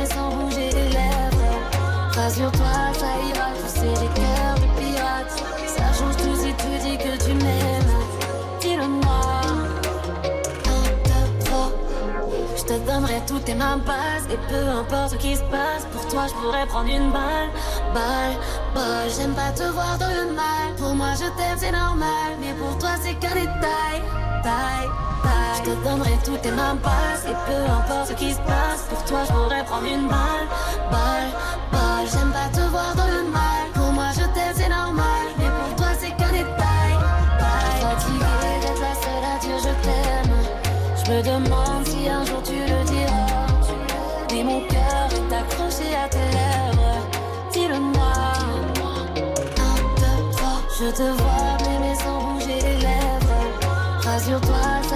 [12.99, 16.05] Je te donnerai toutes tes mains passes Et peu importe ce qui se passe Pour
[16.09, 17.49] toi je pourrais prendre une balle.
[17.95, 18.35] Balle,
[18.75, 20.75] balle J'aime pas te voir dans le mal.
[20.77, 22.35] Pour moi je t'aime c'est normal.
[22.41, 24.03] Mais pour toi c'est qu'un détail.
[24.43, 24.89] Taille,
[25.23, 25.59] taille.
[25.59, 29.05] Je te donnerai toutes tes mains passes Et peu importe ce qui se passe Pour
[29.05, 30.49] toi je pourrais prendre une balle.
[30.91, 31.31] Balle,
[31.71, 33.58] balle J'aime pas te voir dans le mal
[50.81, 54.01] Je te vois m'aimer sans bouger les lèvres.
[54.05, 54.88] Rassure-toi,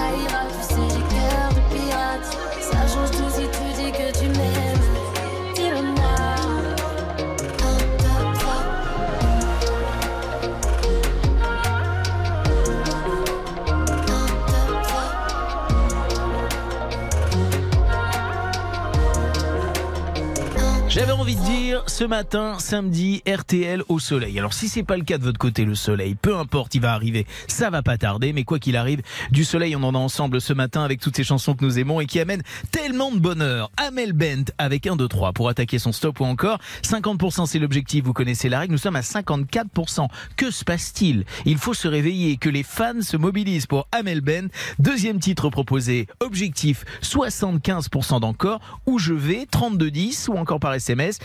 [21.93, 24.39] ce matin, samedi, RTL au soleil.
[24.39, 26.91] Alors si c'est pas le cas de votre côté, le soleil, peu importe, il va
[26.91, 30.41] arriver, ça va pas tarder, mais quoi qu'il arrive, du soleil, on en a ensemble
[30.41, 32.41] ce matin avec toutes ces chansons que nous aimons et qui amènent
[32.71, 33.69] tellement de bonheur.
[33.77, 38.03] Amel Bent avec 1, 2, 3 pour attaquer son stop ou encore 50% c'est l'objectif,
[38.05, 40.07] vous connaissez la règle, nous sommes à 54%.
[40.35, 41.25] Que se passe-t-il?
[41.45, 44.47] Il faut se réveiller, que les fans se mobilisent pour Amel Bent.
[44.79, 51.19] Deuxième titre proposé, objectif 75% d'encore, où je vais, 3210 ou encore par SMS,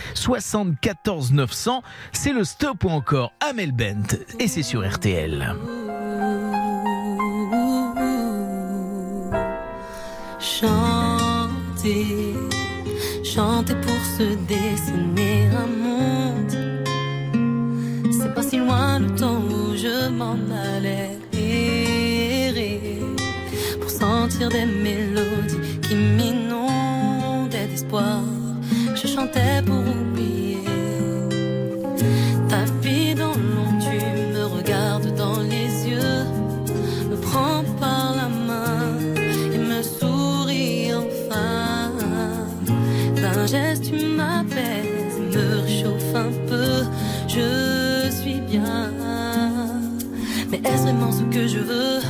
[0.64, 1.82] 74 900.
[2.12, 5.54] C'est le stop ou encore Amel Bent et c'est sur RTL.
[10.40, 12.34] Chanter,
[13.24, 16.56] chanter pour se dessiner un monde.
[18.10, 20.38] C'est pas si loin le temps où je m'en
[20.74, 22.98] allais errer
[23.80, 28.22] pour sentir des mélodies qui m'inondaient d'espoir.
[28.94, 30.07] Je chantais pour
[43.50, 46.84] geste, tu m'apaises, me réchauffe un peu.
[47.26, 48.90] Je suis bien,
[50.50, 52.00] mais est-ce vraiment ce que je veux?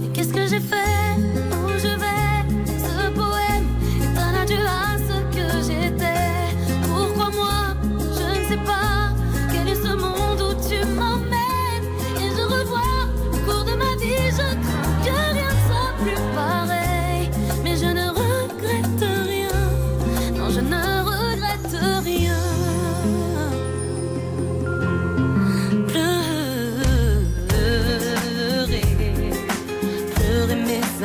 [0.00, 1.14] Mais qu'est-ce que j'ai fait?
[1.52, 2.17] Où je vais?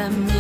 [0.10, 0.33] Mes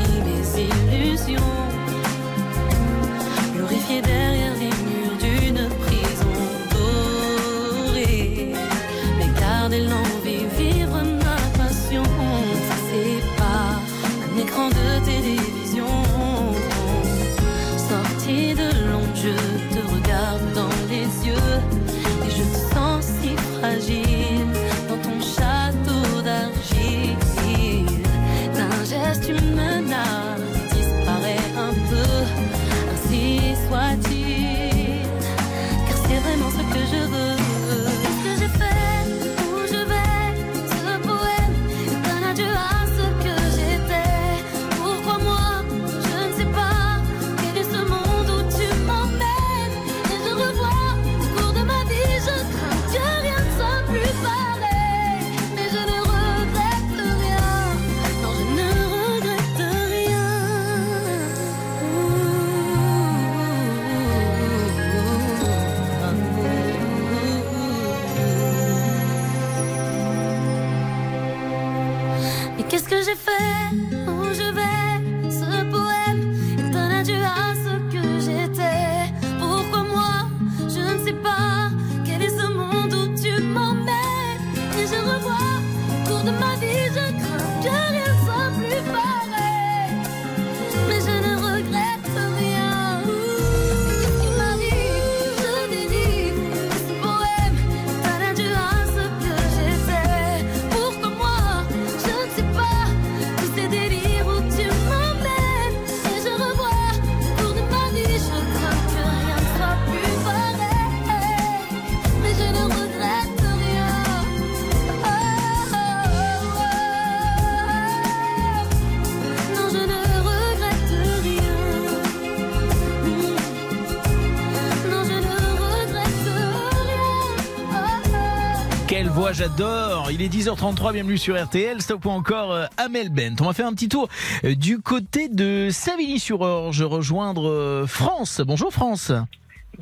[129.33, 130.11] j'adore.
[130.11, 131.81] Il est 10h33, bienvenue sur RTL.
[131.81, 133.35] Stop ou encore euh, Amel Bent.
[133.41, 134.07] On va faire un petit tour
[134.43, 138.41] euh, du côté de Savigny-sur-Orge, rejoindre euh, France.
[138.45, 139.11] Bonjour France.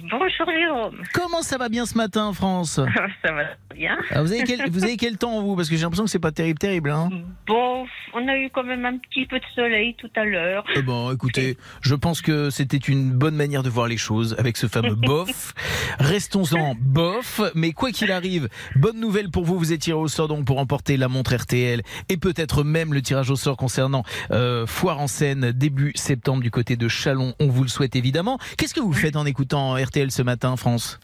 [0.10, 1.02] Bonjour Jérôme.
[1.14, 2.80] Comment ça va bien ce matin, France?
[3.26, 3.43] Ça va
[3.76, 3.97] bien.
[4.12, 5.56] Ah, vous, avez quel, vous avez quel temps, vous?
[5.58, 6.89] Parce que j'ai l'impression que c'est pas terrible, terrible.
[6.89, 7.10] Hein
[7.45, 10.64] Bon, on a eu quand même un petit peu de soleil tout à l'heure.
[10.76, 14.57] Eh bon, écoutez, je pense que c'était une bonne manière de voir les choses avec
[14.57, 15.53] ce fameux bof.
[15.99, 20.28] Restons-en bof, mais quoi qu'il arrive, bonne nouvelle pour vous, vous êtes tiré au sort
[20.28, 24.66] donc pour emporter la montre RTL et peut-être même le tirage au sort concernant euh,
[24.66, 27.34] Foire en scène début septembre du côté de Chalon.
[27.39, 28.39] On vous le souhaite évidemment.
[28.57, 30.99] Qu'est-ce que vous faites en écoutant RTL ce matin, France?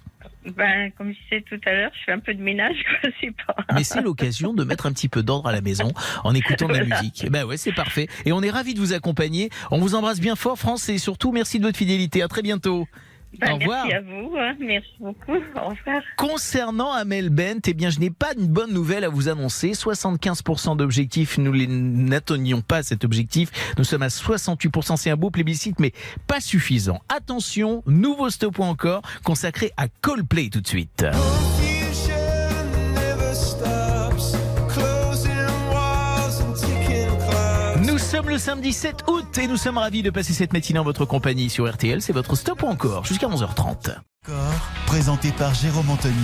[0.55, 3.35] Ben, comme je disais tout à l'heure, je fais un peu de ménage, quoi, c'est
[3.45, 3.55] pas.
[3.73, 5.91] Mais c'est l'occasion de mettre un petit peu d'ordre à la maison
[6.23, 7.27] en écoutant de la musique.
[7.29, 8.07] Ben ouais, c'est parfait.
[8.25, 9.49] Et on est ravis de vous accompagner.
[9.71, 12.21] On vous embrasse bien fort, France, et surtout merci de votre fidélité.
[12.21, 12.87] À très bientôt.
[13.39, 13.85] Ben, Au revoir.
[13.87, 14.55] Merci à vous, hein.
[14.59, 15.35] merci beaucoup.
[15.55, 16.01] Au revoir.
[16.17, 19.71] Concernant Amel Bent, eh bien, je n'ai pas une bonne nouvelle à vous annoncer.
[19.73, 23.49] 75% d'objectifs, nous les- n'atteignions pas cet objectif.
[23.77, 24.95] Nous sommes à 68%.
[24.97, 25.93] C'est un beau plébiscite, mais
[26.27, 26.99] pas suffisant.
[27.09, 31.05] Attention, nouveau stop encore consacré à Coldplay tout de suite.
[38.17, 41.05] Sommes le samedi 7 août et nous sommes ravis de passer cette matinée en votre
[41.05, 42.01] compagnie sur RTL.
[42.01, 43.95] C'est votre stop ou encore jusqu'à 11h30.
[44.87, 46.15] Présenté par Jérôme Anthony.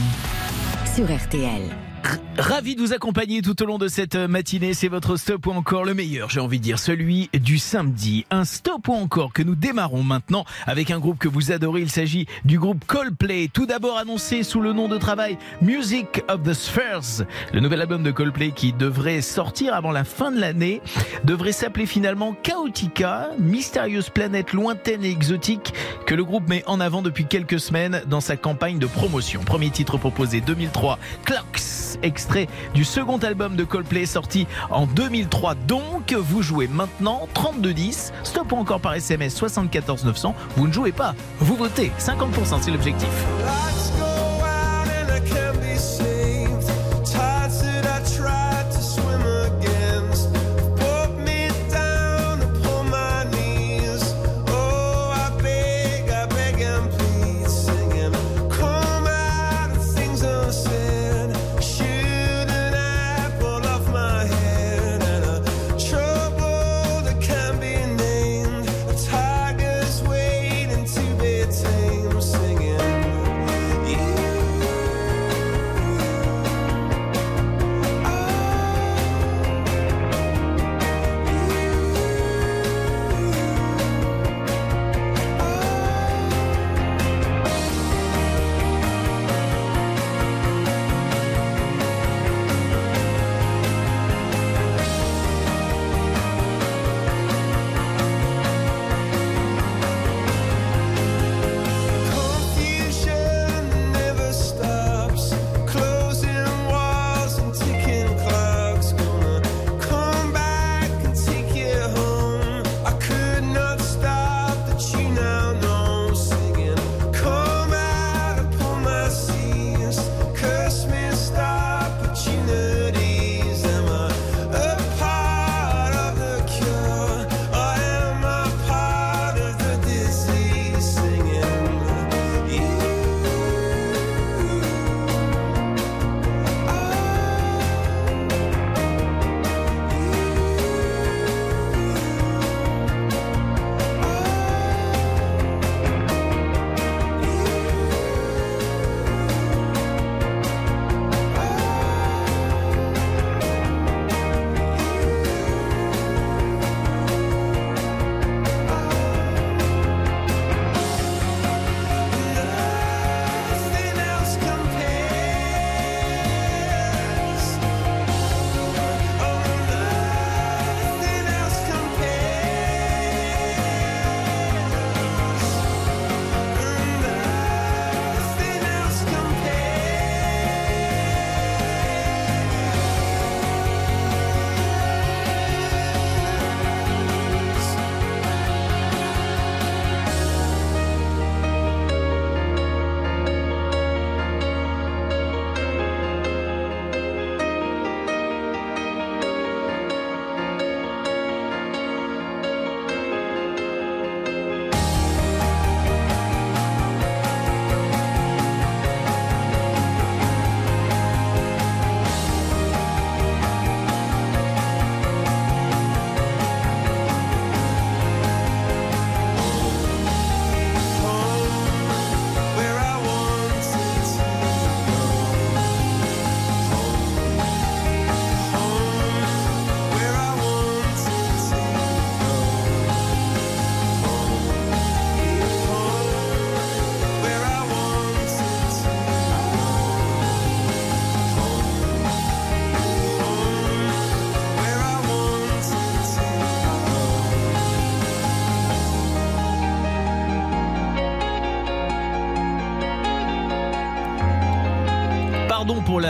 [0.96, 1.93] Sur RTL.
[2.38, 4.74] Ravi de vous accompagner tout au long de cette matinée.
[4.74, 8.26] C'est votre stop ou encore le meilleur, j'ai envie de dire, celui du samedi.
[8.32, 11.82] Un stop ou encore que nous démarrons maintenant avec un groupe que vous adorez.
[11.82, 13.50] Il s'agit du groupe Coldplay.
[13.54, 17.26] Tout d'abord annoncé sous le nom de travail Music of the Spheres.
[17.54, 20.82] Le nouvel album de Coldplay qui devrait sortir avant la fin de l'année
[21.24, 25.74] devrait s'appeler finalement Chaotica, mystérieuse planète lointaine et exotique
[26.08, 29.42] que le groupe met en avant depuis quelques semaines dans sa campagne de promotion.
[29.44, 35.56] Premier titre proposé 2003, Clocks, extrait du second album de Coldplay sorti en 2003.
[35.68, 40.36] Donc, vous jouez maintenant 3210, stop ou encore par SMS 74 900.
[40.58, 41.92] Vous ne jouez pas, vous votez.
[42.00, 43.10] 50% c'est l'objectif.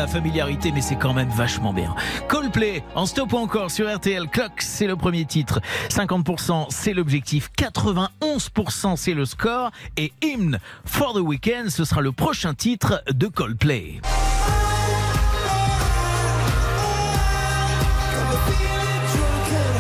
[0.08, 1.96] Familiarité, mais c'est quand même vachement bien.
[2.28, 4.28] Coldplay, en stop ou encore sur RTL.
[4.28, 5.62] Clock, c'est le premier titre.
[5.90, 7.50] 50%, c'est l'objectif.
[7.58, 9.72] 91%, c'est le score.
[9.98, 14.02] Et Hymn for the Weekend, ce sera le prochain titre de Coldplay.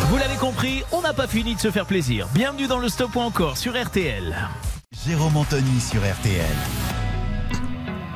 [0.09, 2.27] Vous l'avez compris, on n'a pas fini de se faire plaisir.
[2.33, 4.35] Bienvenue dans le stop ou encore sur RTL.
[5.05, 6.82] Jérôme Anthony sur RTL.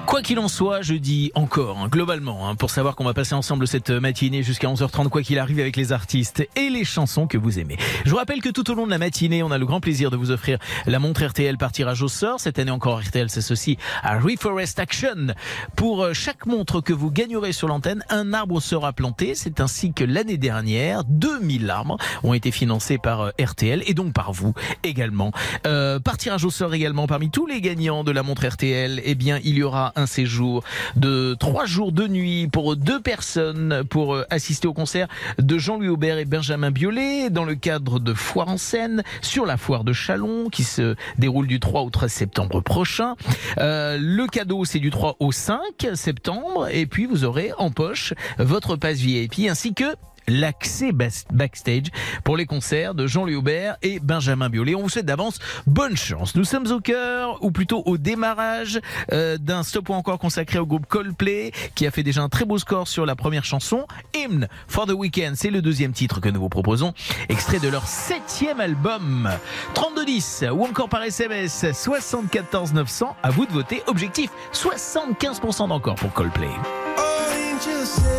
[0.07, 3.35] Quoi qu'il en soit, je dis encore, hein, globalement, hein, pour savoir qu'on va passer
[3.35, 7.37] ensemble cette matinée jusqu'à 11h30, quoi qu'il arrive avec les artistes et les chansons que
[7.37, 7.75] vous aimez.
[8.05, 10.09] Je vous rappelle que tout au long de la matinée, on a le grand plaisir
[10.09, 12.39] de vous offrir la montre RTL par tirage au sort.
[12.39, 15.33] Cette année encore, RTL s'associe à Reforest Action.
[15.75, 19.35] Pour euh, chaque montre que vous gagnerez sur l'antenne, un arbre sera planté.
[19.35, 24.13] C'est ainsi que l'année dernière, 2000 arbres ont été financés par euh, RTL et donc
[24.13, 24.53] par vous
[24.85, 25.33] également.
[25.65, 29.15] Euh, par tirage au sort également, parmi tous les gagnants de la montre RTL, eh
[29.15, 30.63] bien, il y aura un séjour
[30.95, 35.07] de trois jours de nuit pour deux personnes pour euh, assister au concert
[35.39, 39.57] de Jean-Louis Aubert et Benjamin Biolay dans le cadre de Foire en scène sur la
[39.57, 43.15] foire de Chalon qui se déroule du 3 au 13 septembre prochain.
[43.57, 45.59] Euh, le cadeau c'est du 3 au 5
[45.95, 49.95] septembre et puis vous aurez en poche votre passe VIP ainsi que
[50.27, 51.85] l'accès backstage
[52.23, 54.75] pour les concerts de Jean-Louis Aubert et Benjamin Biolay.
[54.75, 56.35] On vous souhaite d'avance bonne chance.
[56.35, 58.79] Nous sommes au cœur, ou plutôt au démarrage,
[59.11, 62.45] euh, d'un stop ou encore consacré au groupe Coldplay, qui a fait déjà un très
[62.45, 63.85] beau score sur la première chanson.
[64.13, 66.93] Hymn for the Weekend, c'est le deuxième titre que nous vous proposons,
[67.29, 69.29] extrait de leur septième album.
[69.73, 73.15] 3210 ou encore par SMS 74 900.
[73.23, 73.81] À vous de voter.
[73.87, 76.49] Objectif 75% d'encore pour Coldplay.
[77.57, 78.16] angel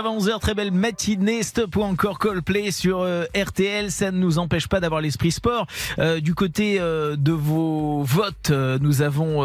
[0.00, 1.42] avant 11h, très belle matinée.
[1.42, 3.90] Stop ou encore Coldplay sur euh, RTL.
[3.90, 5.66] Ça ne nous empêche pas d'avoir l'esprit sport.
[5.98, 9.40] Euh, du côté euh, de vos votes, nous avons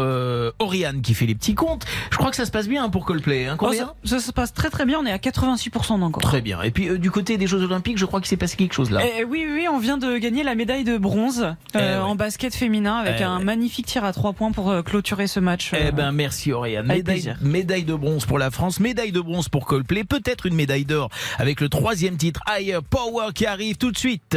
[0.58, 1.84] Oriane qui fait les petits comptes.
[2.10, 3.46] Je crois que ça se passe bien hein, pour Coldplay.
[3.46, 6.22] Hein, Oh, combien ça, ça se passe très très bien, on est à 86% encore.
[6.22, 6.60] Très bien.
[6.62, 9.00] Et puis du côté des Jeux Olympiques, je crois qu'il s'est passé quelque chose là.
[9.18, 11.96] Eh oui, oui, oui, on vient de gagner la médaille de bronze Eh ouais.
[11.96, 13.44] en basket féminin avec Eh un ouais.
[13.44, 15.72] magnifique tir à 3 points pour clôturer ce match.
[15.78, 16.86] Eh ben merci Oriane.
[16.86, 20.84] Médaille, médaille de bronze pour la France, médaille de bronze pour Coldplay, peut-être une médaille
[20.84, 24.36] d'or avec le troisième titre Higher Power qui arrive tout de suite.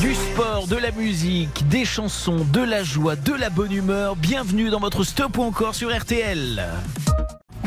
[0.00, 4.16] Du sport, de la musique, des chansons, de la joie, de la bonne humeur.
[4.16, 6.64] Bienvenue dans votre stop ou encore sur RTL.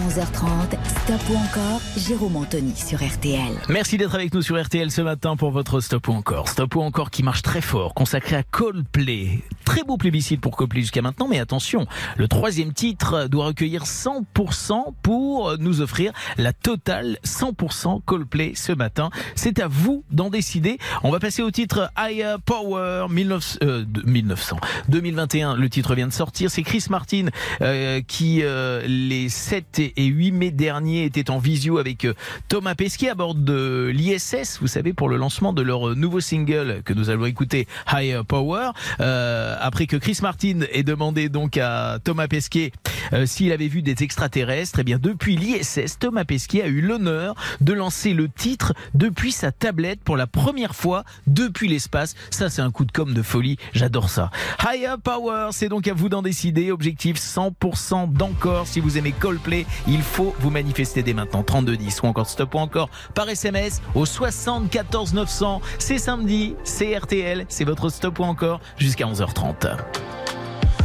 [0.08, 3.54] 11h30, Stop ou encore, Jérôme Anthony sur RTL.
[3.70, 6.50] Merci d'être avec nous sur RTL ce matin pour votre Stop ou encore.
[6.50, 9.40] Stop ou encore qui marche très fort, consacré à Coldplay.
[9.64, 11.86] Très beau plébiscite pour Coldplay jusqu'à maintenant, mais attention,
[12.18, 19.12] le troisième titre doit recueillir 100% pour nous offrir la totale 100% Coldplay ce matin.
[19.36, 20.80] C'est à vous d'en décider.
[21.04, 24.58] On va passer au titre Higher Power 19, euh, de- 1900.
[24.90, 26.50] 2021, le titre vient de sortir.
[26.50, 27.28] C'est Chris Martin
[27.62, 32.14] euh, qui, euh, les 7 et et 8 mai dernier, était en visio avec euh,
[32.48, 36.82] Thomas Pesquet à bord de l'ISS, vous savez, pour le lancement de leur nouveau single
[36.84, 38.72] que nous allons écouter, Higher Power.
[39.00, 42.72] Euh, après que Chris Martin ait demandé donc à Thomas Pesquet
[43.14, 47.36] euh, s'il avait vu des extraterrestres, et bien depuis l'ISS, Thomas Pesquet a eu l'honneur
[47.60, 52.16] de lancer le titre depuis sa tablette pour la première fois depuis l'espace.
[52.30, 53.58] Ça, c'est un coup de com de folie.
[53.74, 54.32] J'adore ça.
[54.66, 56.72] Higher Power, c'est donc à vous d'en décider.
[56.72, 58.68] Objectif 100% d'encore.
[58.68, 61.44] Si vous aimez Coldplay, il faut vous manifester dès maintenant.
[61.44, 65.62] 3210 ou encore stop ou encore par SMS au 74 900.
[65.80, 69.78] C'est samedi, c'est RTL, c'est votre stop ou encore jusqu'à 11h30.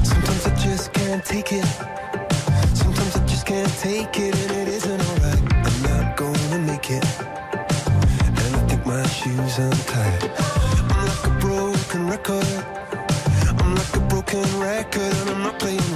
[0.02, 1.64] Sometimes I just can't take it.
[2.74, 5.42] Sometimes I just can't take it, and it isn't alright.
[5.64, 7.04] I'm not gonna make it.
[8.38, 10.30] And I think my shoes untied.
[10.90, 12.64] I'm like a broken record.
[13.58, 15.95] I'm like a broken record, and I'm not playing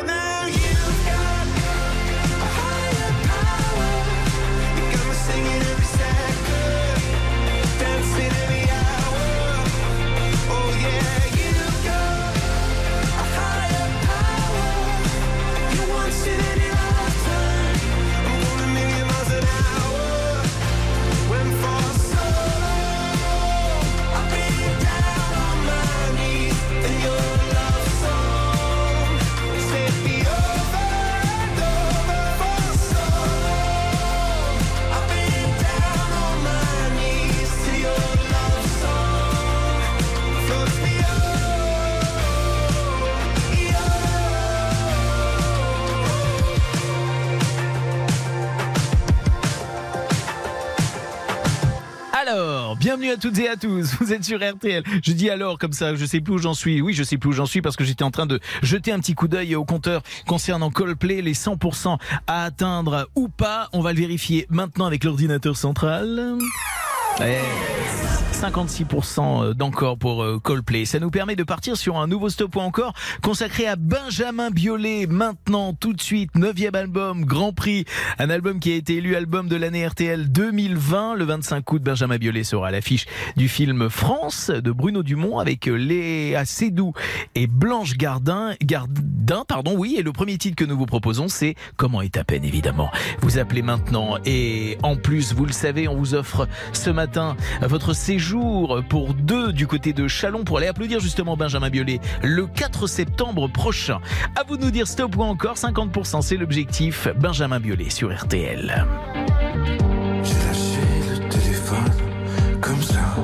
[52.81, 53.95] bienvenue à toutes et à tous.
[53.99, 54.83] Vous êtes sur RTL.
[55.03, 56.81] Je dis alors comme ça, je sais plus où j'en suis.
[56.81, 58.99] Oui, je sais plus où j'en suis parce que j'étais en train de jeter un
[58.99, 63.69] petit coup d'œil au compteur concernant Coldplay, les 100% à atteindre ou pas.
[63.71, 66.39] On va le vérifier maintenant avec l'ordinateur central.
[67.23, 67.71] Eh,
[68.41, 70.85] 56% d'encore pour euh, Coldplay.
[70.85, 75.05] Ça nous permet de partir sur un nouveau stop ou encore consacré à Benjamin Biolay.
[75.05, 77.85] Maintenant, tout de suite, 9e album, Grand Prix.
[78.17, 81.17] Un album qui a été élu album de l'année RTL 2020.
[81.17, 83.05] Le 25 août, Benjamin Biolay sera à l'affiche
[83.37, 86.93] du film France de Bruno Dumont avec Léa Seydoux
[87.35, 88.55] et Blanche Gardin.
[88.63, 89.97] Gardin, pardon, oui.
[89.99, 92.89] Et le premier titre que nous vous proposons, c'est Comment est à peine, évidemment.
[93.19, 97.10] Vous appelez maintenant et en plus, vous le savez, on vous offre ce matin
[97.61, 102.47] votre séjour pour deux du côté de Chalon pour aller applaudir justement Benjamin Biolay le
[102.47, 103.99] 4 septembre prochain.
[104.35, 107.07] À vous de nous dire stop ou encore 50%, c'est l'objectif.
[107.17, 108.85] Benjamin Biolay sur RTL.
[110.23, 113.15] J'ai lâché le téléphone comme ça.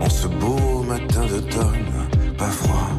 [0.00, 2.90] En ce beau matin d'automne, pas froid.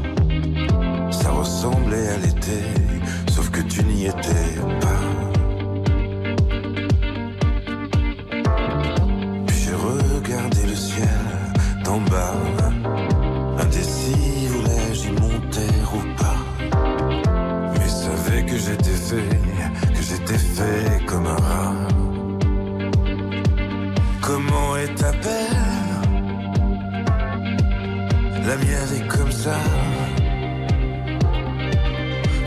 [1.11, 2.61] Ça ressemblait à l'été,
[3.29, 4.59] sauf que tu n'y étais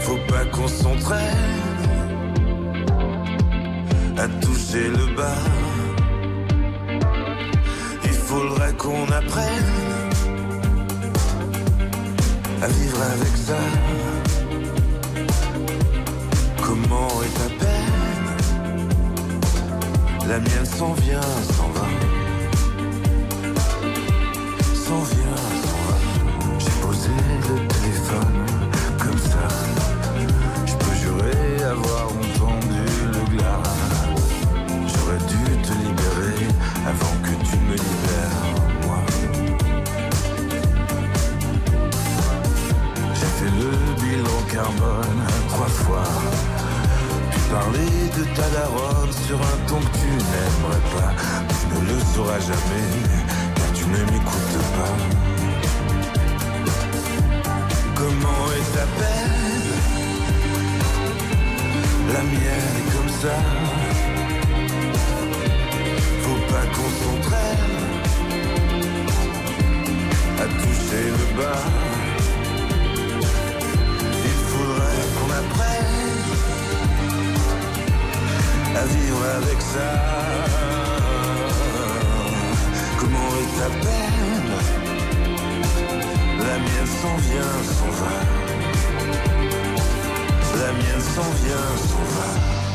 [0.01, 1.20] Faut pas qu'on s'entraîne
[4.16, 5.43] à toucher le bas.
[8.05, 9.73] Il faudrait qu'on apprenne
[12.62, 13.60] à vivre avec ça.
[16.62, 18.28] Comment est ta peine
[20.28, 21.20] La mienne s'en vient,
[21.56, 21.89] s'en va.
[24.74, 25.25] S'en vient,
[62.12, 63.75] La mienne est comme ça.
[66.64, 67.76] Qu'on s'entraîne
[70.38, 71.64] à toucher le bas.
[74.24, 76.24] Il faudrait qu'on apprenne
[78.74, 79.90] à vivre avec ça.
[82.98, 84.52] Comment est ta peine?
[86.38, 88.16] La mienne s'en vient, s'en va.
[90.60, 92.65] La mienne s'en vient, s'en va.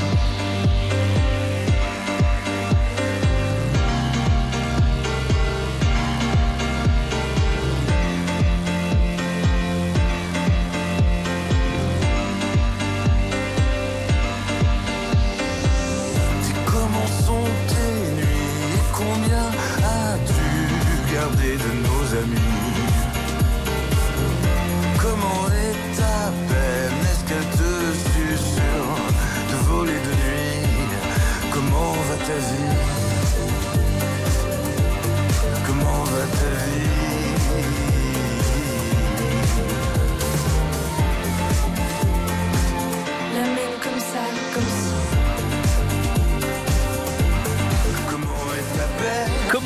[32.31, 33.00] Comment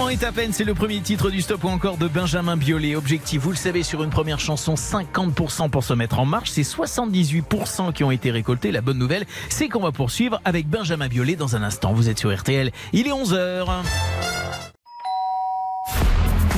[0.10, 2.96] est à peine C'est le premier titre du stop ou encore de Benjamin Biolay.
[2.96, 6.52] Objectif, vous le savez, sur une première chanson, 50% pour se mettre en marche.
[6.52, 8.72] C'est 78% qui ont été récoltés.
[8.72, 11.94] La bonne nouvelle, c'est qu'on va poursuivre avec Benjamin Biolay dans un instant.
[11.94, 12.72] Vous êtes sur RTL.
[12.94, 13.68] Il est 11h.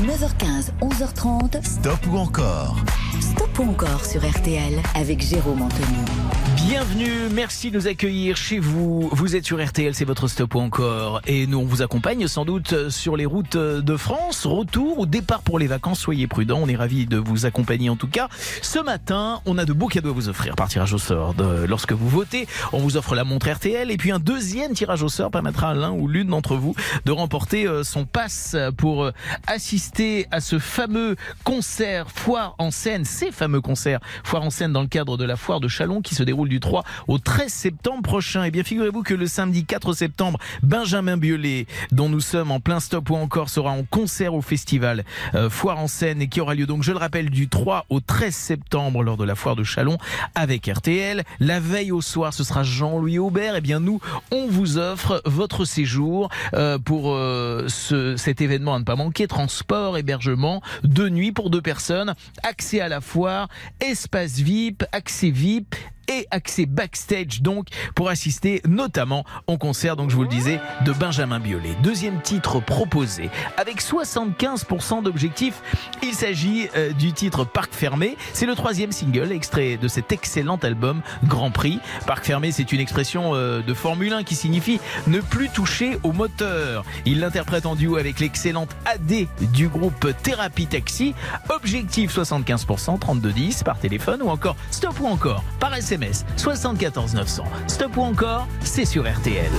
[0.02, 1.64] 9h15, 11h30.
[1.64, 2.78] Stop ou encore?
[3.20, 6.47] Stop ou encore sur RTL avec Jérôme Anthony.
[6.66, 9.10] Bienvenue, merci de nous accueillir chez vous.
[9.12, 11.22] Vous êtes sur RTL, c'est votre stop encore.
[11.28, 14.46] Et nous, on vous accompagne sans doute sur les routes de France.
[14.46, 16.60] Retour ou départ pour les vacances, soyez prudents.
[16.62, 18.28] On est ravis de vous accompagner en tout cas.
[18.62, 21.36] Ce matin, on a de beaux cadeaux à vous offrir par tirage au sort.
[21.68, 23.92] Lorsque vous votez, on vous offre la montre RTL.
[23.92, 26.76] Et puis un deuxième tirage au sort permettra à l'un ou l'une d'entre vous
[27.06, 29.12] de remporter euh, son passe pour euh,
[29.46, 34.82] assister à ce fameux concert foire en scène ces fameux concerts Foire en scène dans
[34.82, 38.02] le cadre de la foire de Chalon qui se déroule du 3 au 13 septembre
[38.02, 38.44] prochain.
[38.44, 42.80] Et bien figurez-vous que le samedi 4 septembre, Benjamin Biolay, dont nous sommes en plein
[42.80, 45.04] stop ou encore, sera en concert au festival
[45.36, 48.00] euh, Foire en scène et qui aura lieu donc, je le rappelle, du 3 au
[48.00, 49.98] 13 septembre lors de la foire de Chalon
[50.36, 51.24] avec RTL.
[51.40, 53.56] La veille au soir, ce sera Jean-Louis Aubert.
[53.56, 54.00] Et bien nous,
[54.32, 59.28] on vous offre votre séjour euh, pour euh, ce, cet événement à ne pas manquer.
[59.28, 63.48] Transport, hébergement, deux nuits pour deux personnes, accès à la foire,
[63.80, 65.76] espace VIP, accès VIP
[66.08, 70.92] et accès backstage donc pour assister notamment au concert donc je vous le disais de
[70.92, 71.76] Benjamin Biolay.
[71.84, 75.62] Deuxième titre proposé avec 75% d'objectifs.
[76.04, 78.18] Il s'agit euh, du titre Parc fermé.
[78.34, 81.80] C'est le troisième single extrait de cet excellent album Grand Prix.
[82.06, 86.12] Parc fermé, c'est une expression euh, de Formule 1 qui signifie ne plus toucher au
[86.12, 86.86] moteur.
[87.06, 91.14] Il l'interprète en duo avec l'excellente AD du groupe Thérapie Taxi.
[91.50, 95.97] Objectif 75% 3210 par téléphone ou encore stop ou encore par SMS
[96.36, 97.44] 74 900.
[97.68, 99.52] Stop ou encore, c'est sur RTL.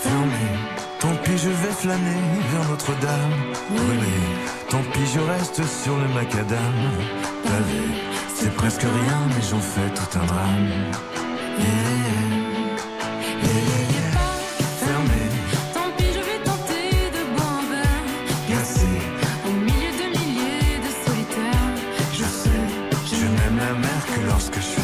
[0.00, 0.32] Fermé,
[1.00, 2.22] tant pis je vais flâner
[2.52, 3.32] vers Notre-Dame.
[3.70, 4.16] Brûlé,
[4.70, 6.74] tant pis je reste sur le macadam.
[7.44, 7.82] Pavé,
[8.34, 10.68] c'est presque rien, mais j'en fais tout un drame.
[11.58, 11.66] Yeah,
[13.42, 14.20] yeah, yeah, yeah.
[14.78, 15.22] Fermé,
[15.74, 18.48] Tant pis, je vais tenter de boire un verre.
[18.48, 18.86] glacé,
[19.46, 21.72] Au milieu de milliers de solitaires.
[22.12, 24.82] je sais, je n'aime la mer que lorsque je suis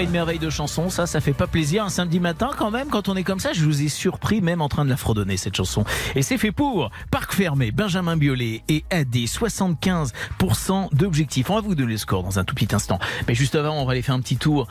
[0.00, 2.88] pas une merveille de chanson, ça, ça fait pas plaisir un samedi matin quand même
[2.88, 3.52] quand on est comme ça.
[3.52, 5.84] Je vous ai surpris même en train de la fredonner cette chanson.
[6.14, 11.50] Et c'est fait pour Parc Fermé, Benjamin Biolay et AD, 75% d'objectifs.
[11.50, 12.98] On va vous donner le score dans un tout petit instant.
[13.28, 14.68] Mais juste avant, on va aller faire un petit tour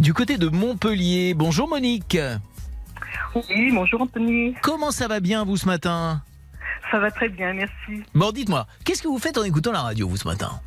[0.00, 1.34] du côté de Montpellier.
[1.34, 2.18] Bonjour Monique.
[3.36, 4.54] Oui, bonjour Anthony.
[4.62, 6.22] Comment ça va bien vous ce matin?
[6.90, 8.02] Ça va très bien, merci.
[8.16, 10.60] Bon, dites-moi, qu'est-ce que vous faites en écoutant la radio vous ce matin?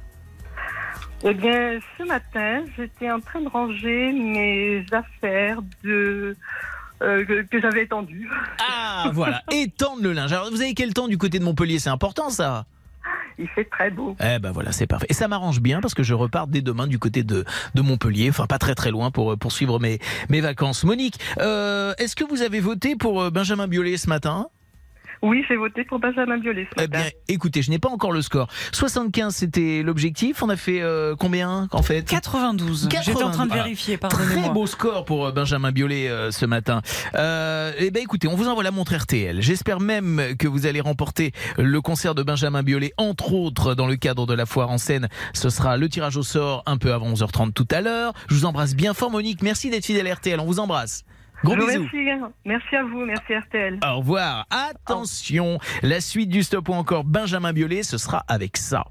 [1.23, 6.35] Eh bien, ce matin, j'étais en train de ranger mes affaires de
[7.01, 8.29] euh, que, que j'avais étendues.
[8.69, 10.31] Ah, voilà, étendre le linge.
[10.31, 11.79] Alors, vous avez quel temps du côté de Montpellier?
[11.79, 12.65] C'est important ça?
[13.37, 14.15] Il fait très beau.
[14.21, 15.07] Eh ben voilà, c'est parfait.
[15.09, 17.43] Et ça m'arrange bien parce que je repars dès demain du côté de,
[17.73, 20.85] de Montpellier, enfin pas très très loin pour euh, poursuivre mes, mes vacances.
[20.85, 24.47] Monique, euh, est-ce que vous avez voté pour Benjamin Biolay ce matin?
[25.21, 28.21] Oui, j'ai voté pour Benjamin Biolay ce Eh bien, écoutez, je n'ai pas encore le
[28.21, 28.47] score.
[28.71, 30.43] 75, c'était l'objectif.
[30.43, 32.03] On a fait euh, combien en fait?
[32.03, 32.89] 92.
[33.03, 34.49] J'étais en train de vérifier, Très pardonnez-moi.
[34.53, 36.81] beau score pour euh, Benjamin Biolay euh, ce matin.
[37.15, 39.41] Euh, eh ben écoutez, on vous envoie la montre RTL.
[39.41, 43.95] J'espère même que vous allez remporter le concert de Benjamin Biolay, entre autres dans le
[43.95, 45.07] cadre de la foire en scène.
[45.33, 48.13] Ce sera le tirage au sort un peu avant 11h30 tout à l'heure.
[48.29, 49.41] Je vous embrasse bien fort, Monique.
[49.41, 50.39] Merci d'être fidèle à RTL.
[50.39, 51.03] On vous embrasse.
[51.45, 51.87] Gros Je bisous.
[52.43, 53.79] Merci à vous, merci RTL.
[53.85, 54.47] Au revoir.
[54.49, 58.83] Attention, la suite du stop ou encore Benjamin Biolay, ce sera avec ça.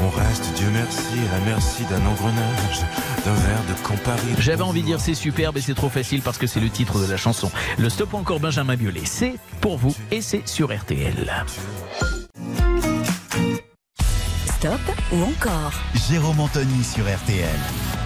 [0.00, 2.80] On reste, Dieu merci, à la merci d'un engrenage,
[3.24, 4.34] d'un verre de Campari.
[4.38, 7.00] J'avais envie de dire c'est superbe et c'est trop facile parce que c'est le titre
[7.00, 7.52] de la chanson.
[7.78, 11.32] Le stop ou encore Benjamin Biolay, c'est pour vous et c'est sur RTL.
[14.46, 14.80] Stop
[15.12, 15.72] ou encore?
[16.08, 18.01] Jérôme Anthony sur RTL.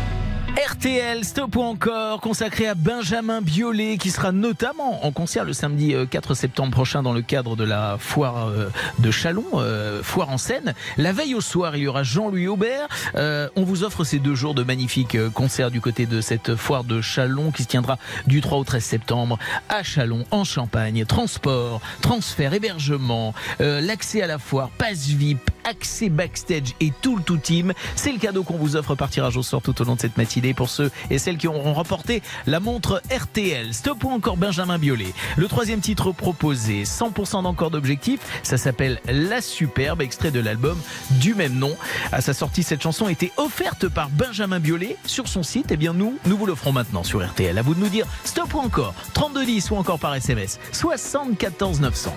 [0.57, 5.95] RTL, stop ou encore, consacré à Benjamin Biolay, qui sera notamment en concert le samedi
[5.95, 10.31] euh, 4 septembre prochain dans le cadre de la foire euh, de Chalon, euh, foire
[10.31, 10.73] en scène.
[10.97, 12.89] La veille au soir, il y aura Jean-Louis Aubert.
[13.17, 16.57] Euh, on vous offre ces deux jours de magnifiques euh, concerts du côté de cette
[16.57, 19.39] foire de Chalon qui se tiendra du 3 au 13 septembre
[19.69, 21.05] à Chalon, en Champagne.
[21.05, 27.23] Transport, transfert, hébergement, euh, l'accès à la foire, passe VIP, accès backstage et tout le
[27.23, 27.75] tout team.
[27.95, 30.17] C'est le cadeau qu'on vous offre par tirage au sort tout au long de cette
[30.17, 33.75] matinée pour ceux et celles qui auront remporté la montre RTL.
[33.75, 35.13] Stop ou encore Benjamin Biolay.
[35.37, 40.79] Le troisième titre proposé, 100% d'encore d'objectifs, ça s'appelle La Superbe, extrait de l'album
[41.13, 41.77] du même nom.
[42.13, 45.67] À sa sortie, cette chanson était offerte par Benjamin Biolay sur son site.
[45.71, 47.57] Eh bien, nous, nous vous l'offrons maintenant sur RTL.
[47.57, 52.17] À vous de nous dire stop ou encore, 3210 ou encore par SMS, 74 900.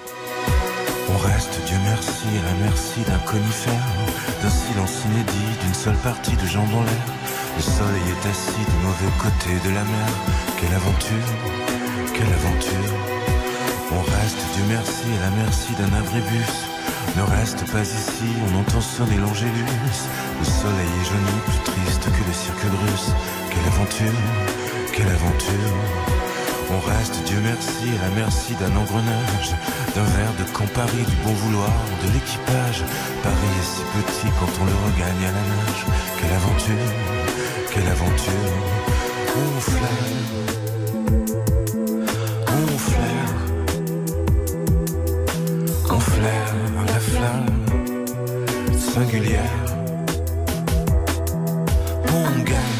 [1.12, 3.74] On reste, Dieu merci, à la merci d'un conifère,
[4.42, 7.19] d'un silence inédit, d'une seule partie de jambes en l'air.
[7.60, 10.12] Le soleil est assis du mauvais côté de la mer.
[10.56, 11.30] Quelle aventure,
[12.16, 12.96] quelle aventure.
[13.92, 16.56] On reste, Dieu merci, à la merci d'un abribus.
[17.18, 19.76] Ne reste pas ici, on entend sonner l'angélus.
[20.40, 23.12] Le soleil est jauni, plus triste que le cirque russe.
[23.52, 24.20] Quelle aventure,
[24.94, 25.76] quelle aventure.
[26.72, 29.52] On reste, Dieu merci, à la merci d'un engrenage,
[29.96, 31.76] d'un verre de Campari, du bon vouloir
[32.06, 32.86] de l'équipage.
[33.22, 35.84] Paris est si petit quand on le regagne à la nage.
[36.22, 37.39] Quelle aventure,
[37.72, 38.34] quelle aventure.
[39.36, 40.16] On flaire,
[42.48, 43.34] on flaire,
[45.90, 46.56] on flaire
[46.88, 47.66] la flamme
[48.78, 49.60] singulière.
[52.08, 52.79] On gagne,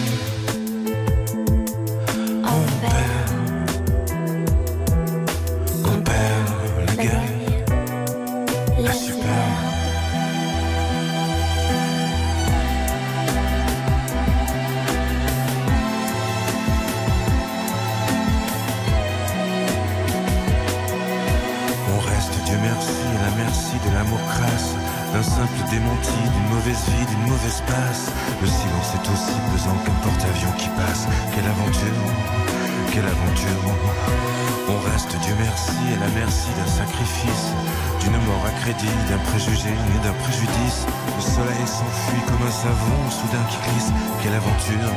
[38.74, 40.86] d'un préjugé et d'un préjudice.
[41.16, 43.92] Le soleil s'enfuit comme un savon soudain qui glisse.
[44.22, 44.92] Quelle aventure,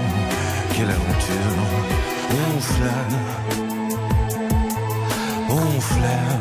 [0.74, 1.54] quelle aventure.
[2.30, 3.18] On flâne,
[5.48, 6.38] on flaire.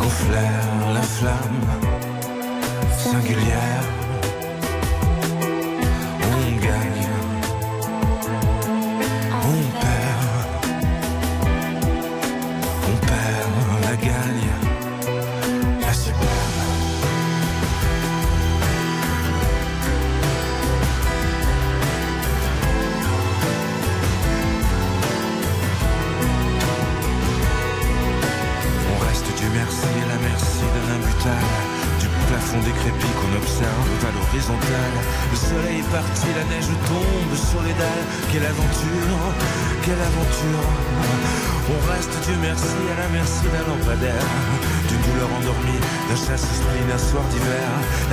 [0.00, 1.66] On flaire la flamme
[2.98, 4.03] singulière.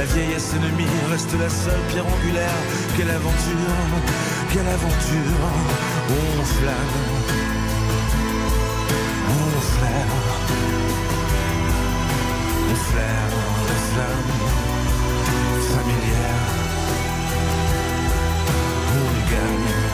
[0.02, 2.62] La vieillesse ennemie reste la seule pierre angulaire.
[2.98, 3.78] Quelle aventure,
[4.52, 5.44] quelle aventure.
[6.10, 6.96] On flâne,
[9.30, 10.14] on flaire.
[12.68, 13.32] On flaire
[13.70, 14.34] la flamme
[15.70, 16.50] familière.
[18.98, 19.91] On gagne,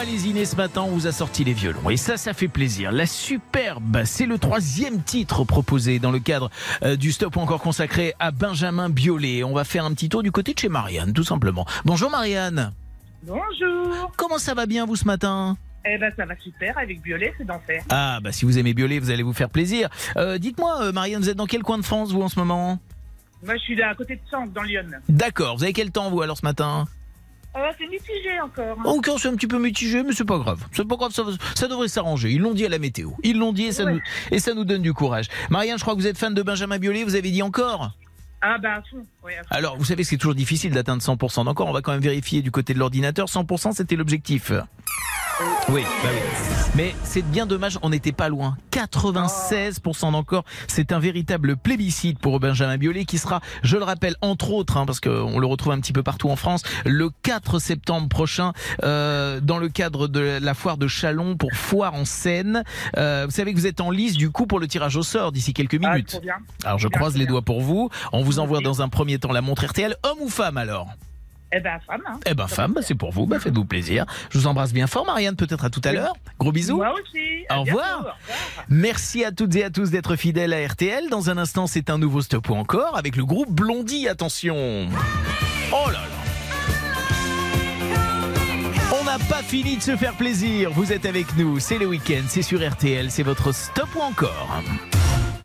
[0.00, 1.90] pas lésiné ce matin, on vous a sorti les violons.
[1.90, 2.90] Et ça, ça fait plaisir.
[2.90, 6.50] La superbe, c'est le troisième titre proposé dans le cadre
[6.82, 9.44] euh, du stop ou encore consacré à Benjamin Biolay.
[9.44, 11.66] On va faire un petit tour du côté de chez Marianne, tout simplement.
[11.84, 12.72] Bonjour Marianne.
[13.24, 14.10] Bonjour.
[14.16, 15.58] Comment ça va bien vous ce matin?
[15.84, 17.82] Eh ben ça va super avec Violet, c'est d'enfer.
[17.90, 19.90] Ah bah si vous aimez Biolay, vous allez vous faire plaisir.
[20.16, 22.78] Euh, Dites-moi euh, Marianne, vous êtes dans quel coin de France vous en ce moment?
[23.44, 24.86] Moi je suis là à côté de Sens, dans Lyon.
[25.10, 26.86] D'accord, vous avez quel temps vous alors ce matin?
[27.54, 28.78] Oh, c'est mitigé encore.
[28.78, 28.82] hein.
[28.84, 30.64] Encore c'est un petit peu mitigé, mais c'est pas grave.
[30.72, 31.24] C'est pas grave, ça,
[31.56, 32.30] ça devrait s'arranger.
[32.30, 33.10] Ils l'ont dit à la météo.
[33.24, 33.94] Ils l'ont dit et ça, Ouais.
[33.94, 34.00] nous,
[34.30, 35.26] et ça nous donne du courage.
[35.50, 37.90] Marianne, je crois que vous êtes fan de Benjamin Biolay, vous avez dit encore?
[38.42, 39.04] Ah bah à fond.
[39.50, 41.68] Alors, vous savez c'est toujours difficile d'atteindre 100% d'encore.
[41.68, 43.26] On va quand même vérifier du côté de l'ordinateur.
[43.28, 44.52] 100% c'était l'objectif.
[45.70, 46.18] Oui, bah oui.
[46.74, 48.58] Mais c'est bien dommage, on n'était pas loin.
[48.72, 50.44] 96% d'encore.
[50.68, 54.84] C'est un véritable plébiscite pour Benjamin Biolay qui sera, je le rappelle, entre autres, hein,
[54.84, 58.52] parce qu'on le retrouve un petit peu partout en France, le 4 septembre prochain,
[58.84, 62.62] euh, dans le cadre de la foire de Chalon pour Foire en Seine.
[62.98, 65.32] Euh, vous savez que vous êtes en lice du coup pour le tirage au sort
[65.32, 66.18] d'ici quelques Ah, minutes.
[66.22, 66.34] bien.
[66.64, 67.30] Alors je Bien, croise les bien.
[67.32, 67.88] doigts pour vous.
[68.12, 69.96] On vous envoie dans un premier temps la montre RTL.
[70.02, 70.88] Homme ou femme alors
[71.52, 72.00] Eh ben femme.
[72.06, 72.18] Hein.
[72.26, 73.26] Eh ben femme, bah, c'est pour vous.
[73.26, 74.06] Bah, faites-vous plaisir.
[74.30, 75.36] Je vous embrasse bien fort, Marianne.
[75.36, 76.14] Peut-être à tout à l'heure.
[76.38, 76.76] Gros bisous.
[76.76, 77.44] Moi aussi.
[77.48, 77.94] À Au bientôt, revoir.
[77.94, 78.18] au revoir.
[78.68, 81.08] Merci à toutes et à tous d'être fidèles à RTL.
[81.10, 84.08] Dans un instant, c'est un nouveau stop ou encore avec le groupe Blondie.
[84.08, 84.88] Attention.
[85.72, 86.00] Oh là là.
[89.00, 90.70] On n'a pas fini de se faire plaisir.
[90.72, 91.58] Vous êtes avec nous.
[91.58, 92.22] C'est le week-end.
[92.28, 93.10] C'est sur RTL.
[93.10, 94.62] C'est votre stop ou encore.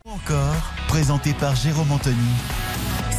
[0.04, 0.54] Encore,
[0.88, 2.16] présenté par Jérôme Anthony.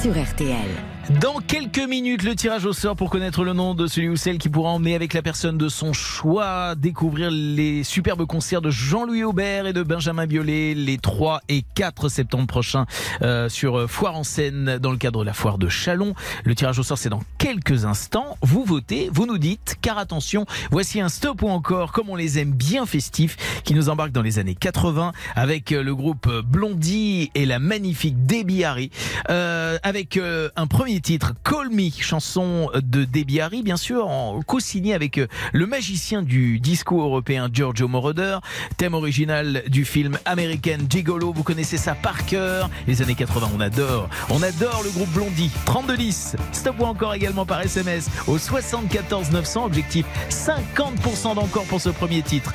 [0.07, 0.96] Sur RTL.
[1.09, 4.37] Dans quelques minutes, le tirage au sort pour connaître le nom de celui ou celle
[4.37, 9.23] qui pourra emmener avec la personne de son choix découvrir les superbes concerts de Jean-Louis
[9.23, 12.85] Aubert et de Benjamin Biolay les 3 et 4 septembre prochains
[13.21, 16.13] euh, sur Foire en Seine dans le cadre de la foire de Chalon.
[16.43, 18.37] Le tirage au sort, c'est dans quelques instants.
[18.41, 22.37] Vous votez, vous nous dites, car attention, voici un stop ou encore, comme on les
[22.37, 27.31] aime bien festifs, qui nous embarque dans les années 80 avec euh, le groupe Blondie
[27.33, 28.91] et la magnifique Debbie Harry,
[29.29, 34.41] euh, avec euh, un premier titre, Call Me, chanson de Debbie Harry, bien sûr, en
[34.41, 38.37] co-signé avec euh, le magicien du disco européen Giorgio Moroder,
[38.77, 43.59] thème original du film American Gigolo, vous connaissez ça par cœur, les années 80, on
[43.59, 49.31] adore, on adore le groupe Blondie, 3210, stop ou encore également par SMS au 74
[49.31, 52.53] 900, objectif 50% d'encore pour ce premier titre,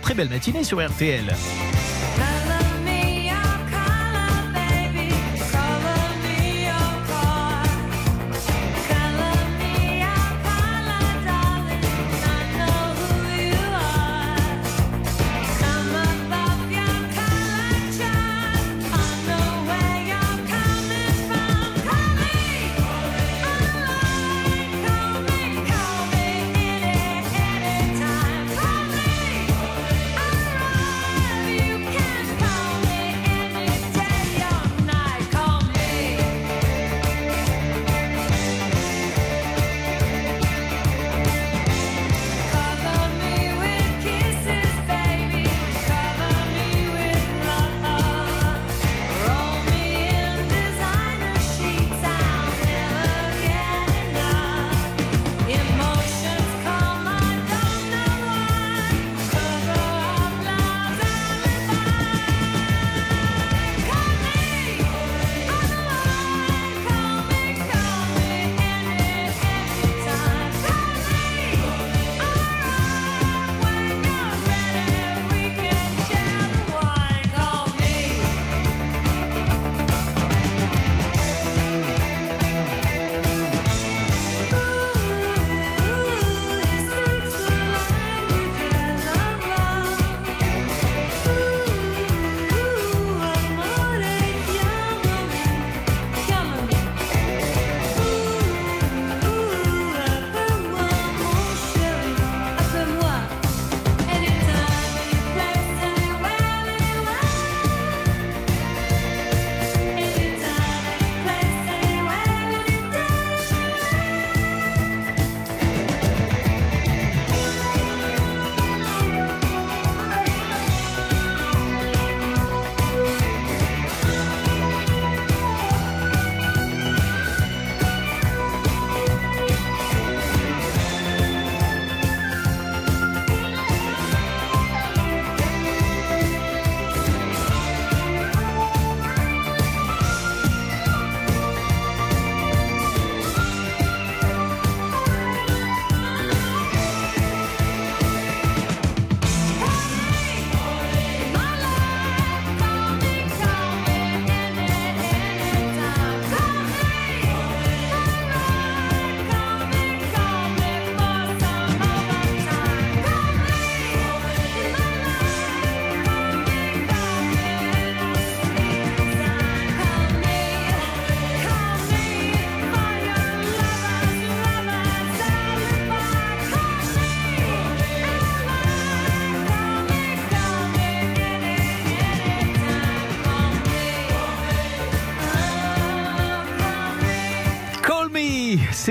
[0.00, 1.34] très belle matinée sur RTL.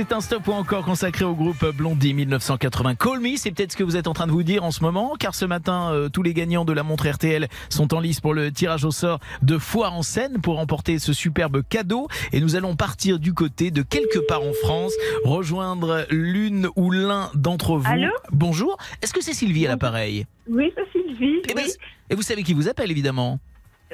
[0.02, 2.96] C'est un stop ou encore consacré au groupe Blondie 1980.
[2.96, 4.82] Call Me, c'est peut-être ce que vous êtes en train de vous dire en ce
[4.82, 8.20] moment, car ce matin, euh, tous les gagnants de la montre RTL sont en lice
[8.20, 12.08] pour le tirage au sort de Foire en Seine pour remporter ce superbe cadeau.
[12.32, 17.30] Et nous allons partir du côté de quelque part en France, rejoindre l'une ou l'un
[17.36, 17.88] d'entre vous.
[17.88, 18.80] Allô Bonjour.
[19.04, 20.26] Est-ce que c'est Sylvie à l'appareil?
[20.50, 21.44] Oui, c'est Sylvie.
[21.48, 21.68] Eh ben.
[22.10, 23.40] Et vous savez qui vous appelle évidemment?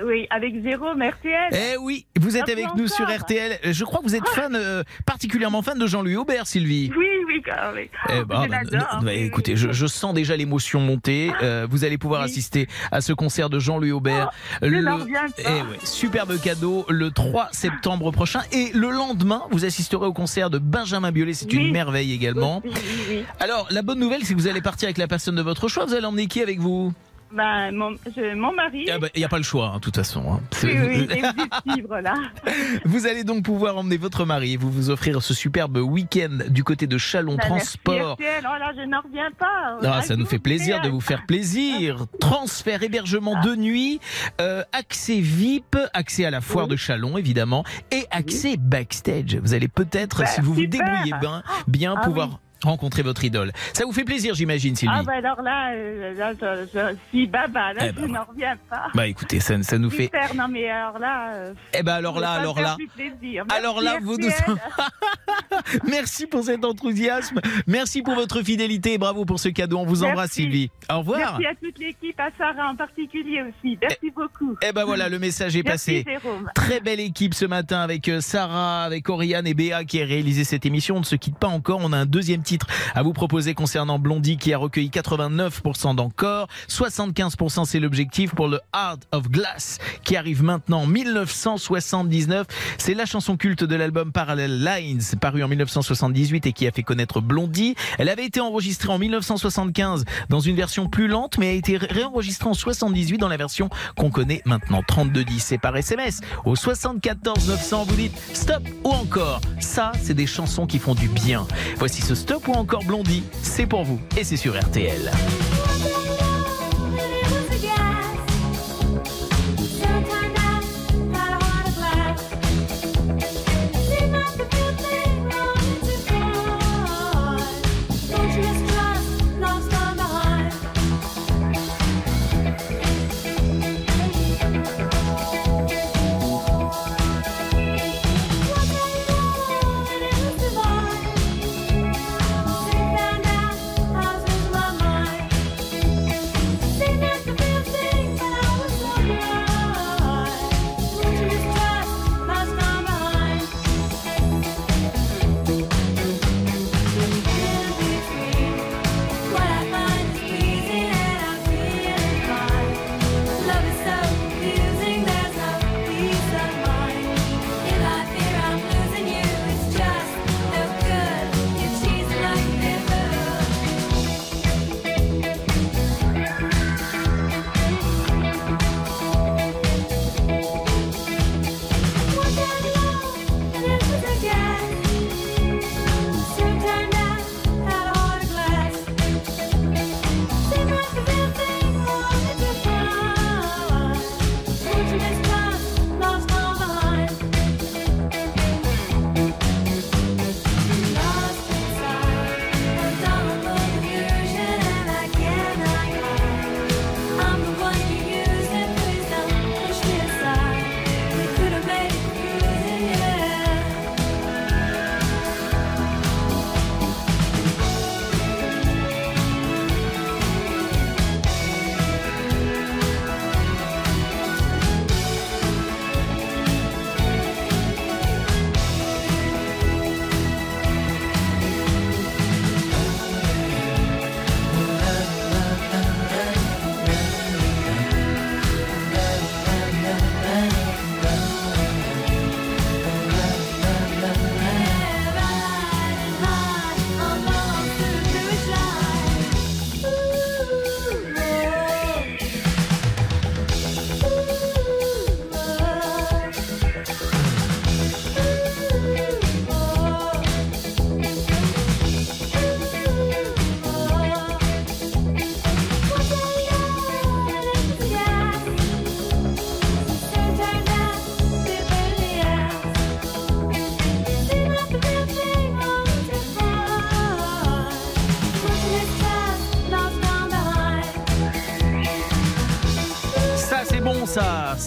[0.04, 1.50] Oui, avec Jérôme RTL.
[1.54, 3.08] Eh oui, vous êtes avec nous sur.
[3.08, 3.60] RTL.
[3.64, 6.92] Je crois que vous êtes fan, euh, particulièrement fan de Jean-Louis Aubert, Sylvie.
[6.98, 7.88] Oui, oui, quand même.
[8.10, 9.00] Eh ben, je bah, l'adore.
[9.02, 11.32] bah, écoutez, je, je sens déjà l'émotion monter.
[11.42, 14.30] Euh, vous allez pouvoir assister à ce concert de Jean-Louis Aubert.
[14.62, 14.84] reviens
[15.30, 15.34] pas.
[15.40, 18.42] eh ouais, superbe cadeau le 3 septembre prochain.
[18.52, 21.34] Et le lendemain, vous assisterez au concert de Benjamin Biolay.
[21.34, 21.72] C'est une Oui.
[21.72, 22.62] merveille également.
[22.64, 23.24] Oui, oui, oui.
[23.40, 25.86] Alors, la bonne nouvelle, c'est que vous allez partir avec la personne de votre choix.
[25.86, 26.94] Vous allez emmener qui avec vous?
[27.32, 28.86] Ben, mon, je- mon mari.
[28.88, 30.24] Il n'y a pas le choix, hein, de toute façon.
[30.34, 30.40] hein.
[30.64, 32.14] Oui, oui, de suivre, là.
[32.86, 36.64] Vous allez donc pouvoir emmener votre mari et vous vous offrir ce superbe week-end du
[36.64, 38.14] côté de Chalon merci, Transport.
[38.14, 38.44] RTL.
[38.50, 39.78] Oh là, je n'en reviens pas.
[39.84, 42.06] Ah, ça nous fait plaisir de vous faire plaisir.
[42.20, 44.00] Transfert, hébergement de nuit,
[44.42, 49.36] euh, accès VIP, accès à la foire de Chalon évidemment, et accès backstage.
[49.44, 52.36] Vous allez peut-être, Bah, si vous vous débrouillez bien, bien Ah pouvoir oui.
[52.64, 53.52] Rencontrer votre idole.
[53.74, 54.94] Ça vous fait plaisir, j'imagine, Sylvie.
[54.98, 58.24] Ah, ben alors là, euh, là je, je suis baba, là, Eh ben, je n'en
[58.26, 58.88] reviens pas.
[58.94, 60.04] Bah écoutez, ça, ça nous fait.
[60.06, 61.34] Super, non mais alors là.
[61.36, 62.76] euh, Eh ben alors là, alors là.
[62.96, 63.46] plaisir.
[63.56, 64.30] Alors Merci, là, vous nous.
[65.88, 67.40] Merci pour cet enthousiasme.
[67.68, 69.78] Merci pour votre fidélité et bravo pour ce cadeau.
[69.80, 70.06] On vous Merci.
[70.12, 70.70] embrasse, Sylvie.
[70.92, 71.40] Au revoir.
[71.40, 73.78] Merci à toute l'équipe, à Sarah en particulier aussi.
[73.82, 74.56] Merci beaucoup.
[74.62, 76.06] Eh ben voilà, le message est Merci, passé.
[76.22, 76.50] Jérôme.
[76.56, 80.44] Très belle équipe ce matin avec euh, Sarah, avec Oriane et Béa qui a réalisé
[80.44, 80.96] cette émission.
[80.98, 81.80] On ne se quitte pas encore.
[81.84, 82.66] On a un deuxième titre
[82.96, 86.48] à vous proposer concernant Blondie qui a recueilli 89% d'encore.
[86.70, 92.48] 75% c'est l'objectif pour le Heart of Glass qui arrive maintenant en 1979.
[92.78, 96.84] C'est la chanson culte de l'album Parallel Lines paru en 1978 et qui a fait
[96.84, 97.76] connaître Blondie.
[97.98, 101.88] Elle avait été enregistrée en 1975 dans une version plus lente mais a été ré-
[101.90, 104.82] réenregistrée en 78 dans la version qu'on connaît maintenant.
[104.88, 109.42] 3210 c'est par SMS au 74 900 vous dites stop ou encore.
[109.60, 111.46] Ça c'est des chansons qui font du bien.
[111.78, 115.12] Voici ce stop ou encore Blondie, c'est pour vous et c'est sur RTL.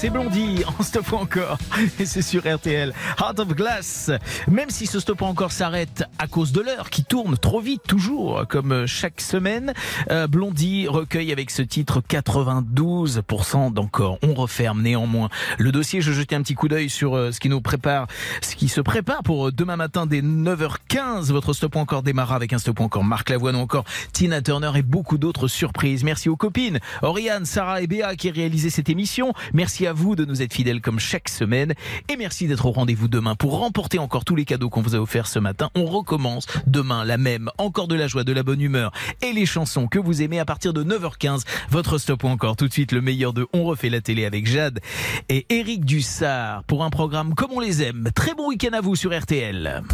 [0.01, 1.59] C'est Blondie en stop encore.
[1.99, 2.95] Et c'est sur RTL.
[3.19, 4.11] Heart of Glass.
[4.49, 8.47] Même si ce stop encore s'arrête à cause de l'heure qui tourne trop vite, toujours,
[8.47, 9.73] comme chaque semaine,
[10.11, 14.19] euh, Blondie recueille avec ce titre 92% d'encore.
[14.23, 16.03] On referme néanmoins le dossier.
[16.03, 18.07] Je jetais un petit coup d'œil sur euh, ce qui nous prépare,
[18.43, 21.33] ce qui se prépare pour euh, demain matin dès 9h15.
[21.33, 25.17] Votre stop encore démarra avec un stop encore Marc Lavoine encore Tina Turner et beaucoup
[25.17, 26.05] d'autres surprises.
[26.05, 29.33] Merci aux copines, Oriane, Sarah et Béa qui réalisé cette émission.
[29.55, 31.73] Merci à vous de nous être fidèles comme chaque semaine.
[32.11, 34.99] Et merci d'être au rendez-vous demain pour remporter encore tous les cadeaux qu'on vous a
[34.99, 35.71] offerts ce matin.
[35.75, 37.51] On recommence demain la même.
[37.57, 38.91] Encore de la joie, de la bonne humeur
[39.23, 41.45] et les chansons que vous aimez à partir de 9h15.
[41.71, 44.47] Votre stop ou encore tout de suite le meilleur de On refait la télé avec
[44.47, 44.81] Jade
[45.29, 48.11] et Eric Dussard pour un programme comme on les aime.
[48.13, 49.85] Très bon week-end à vous sur RTL.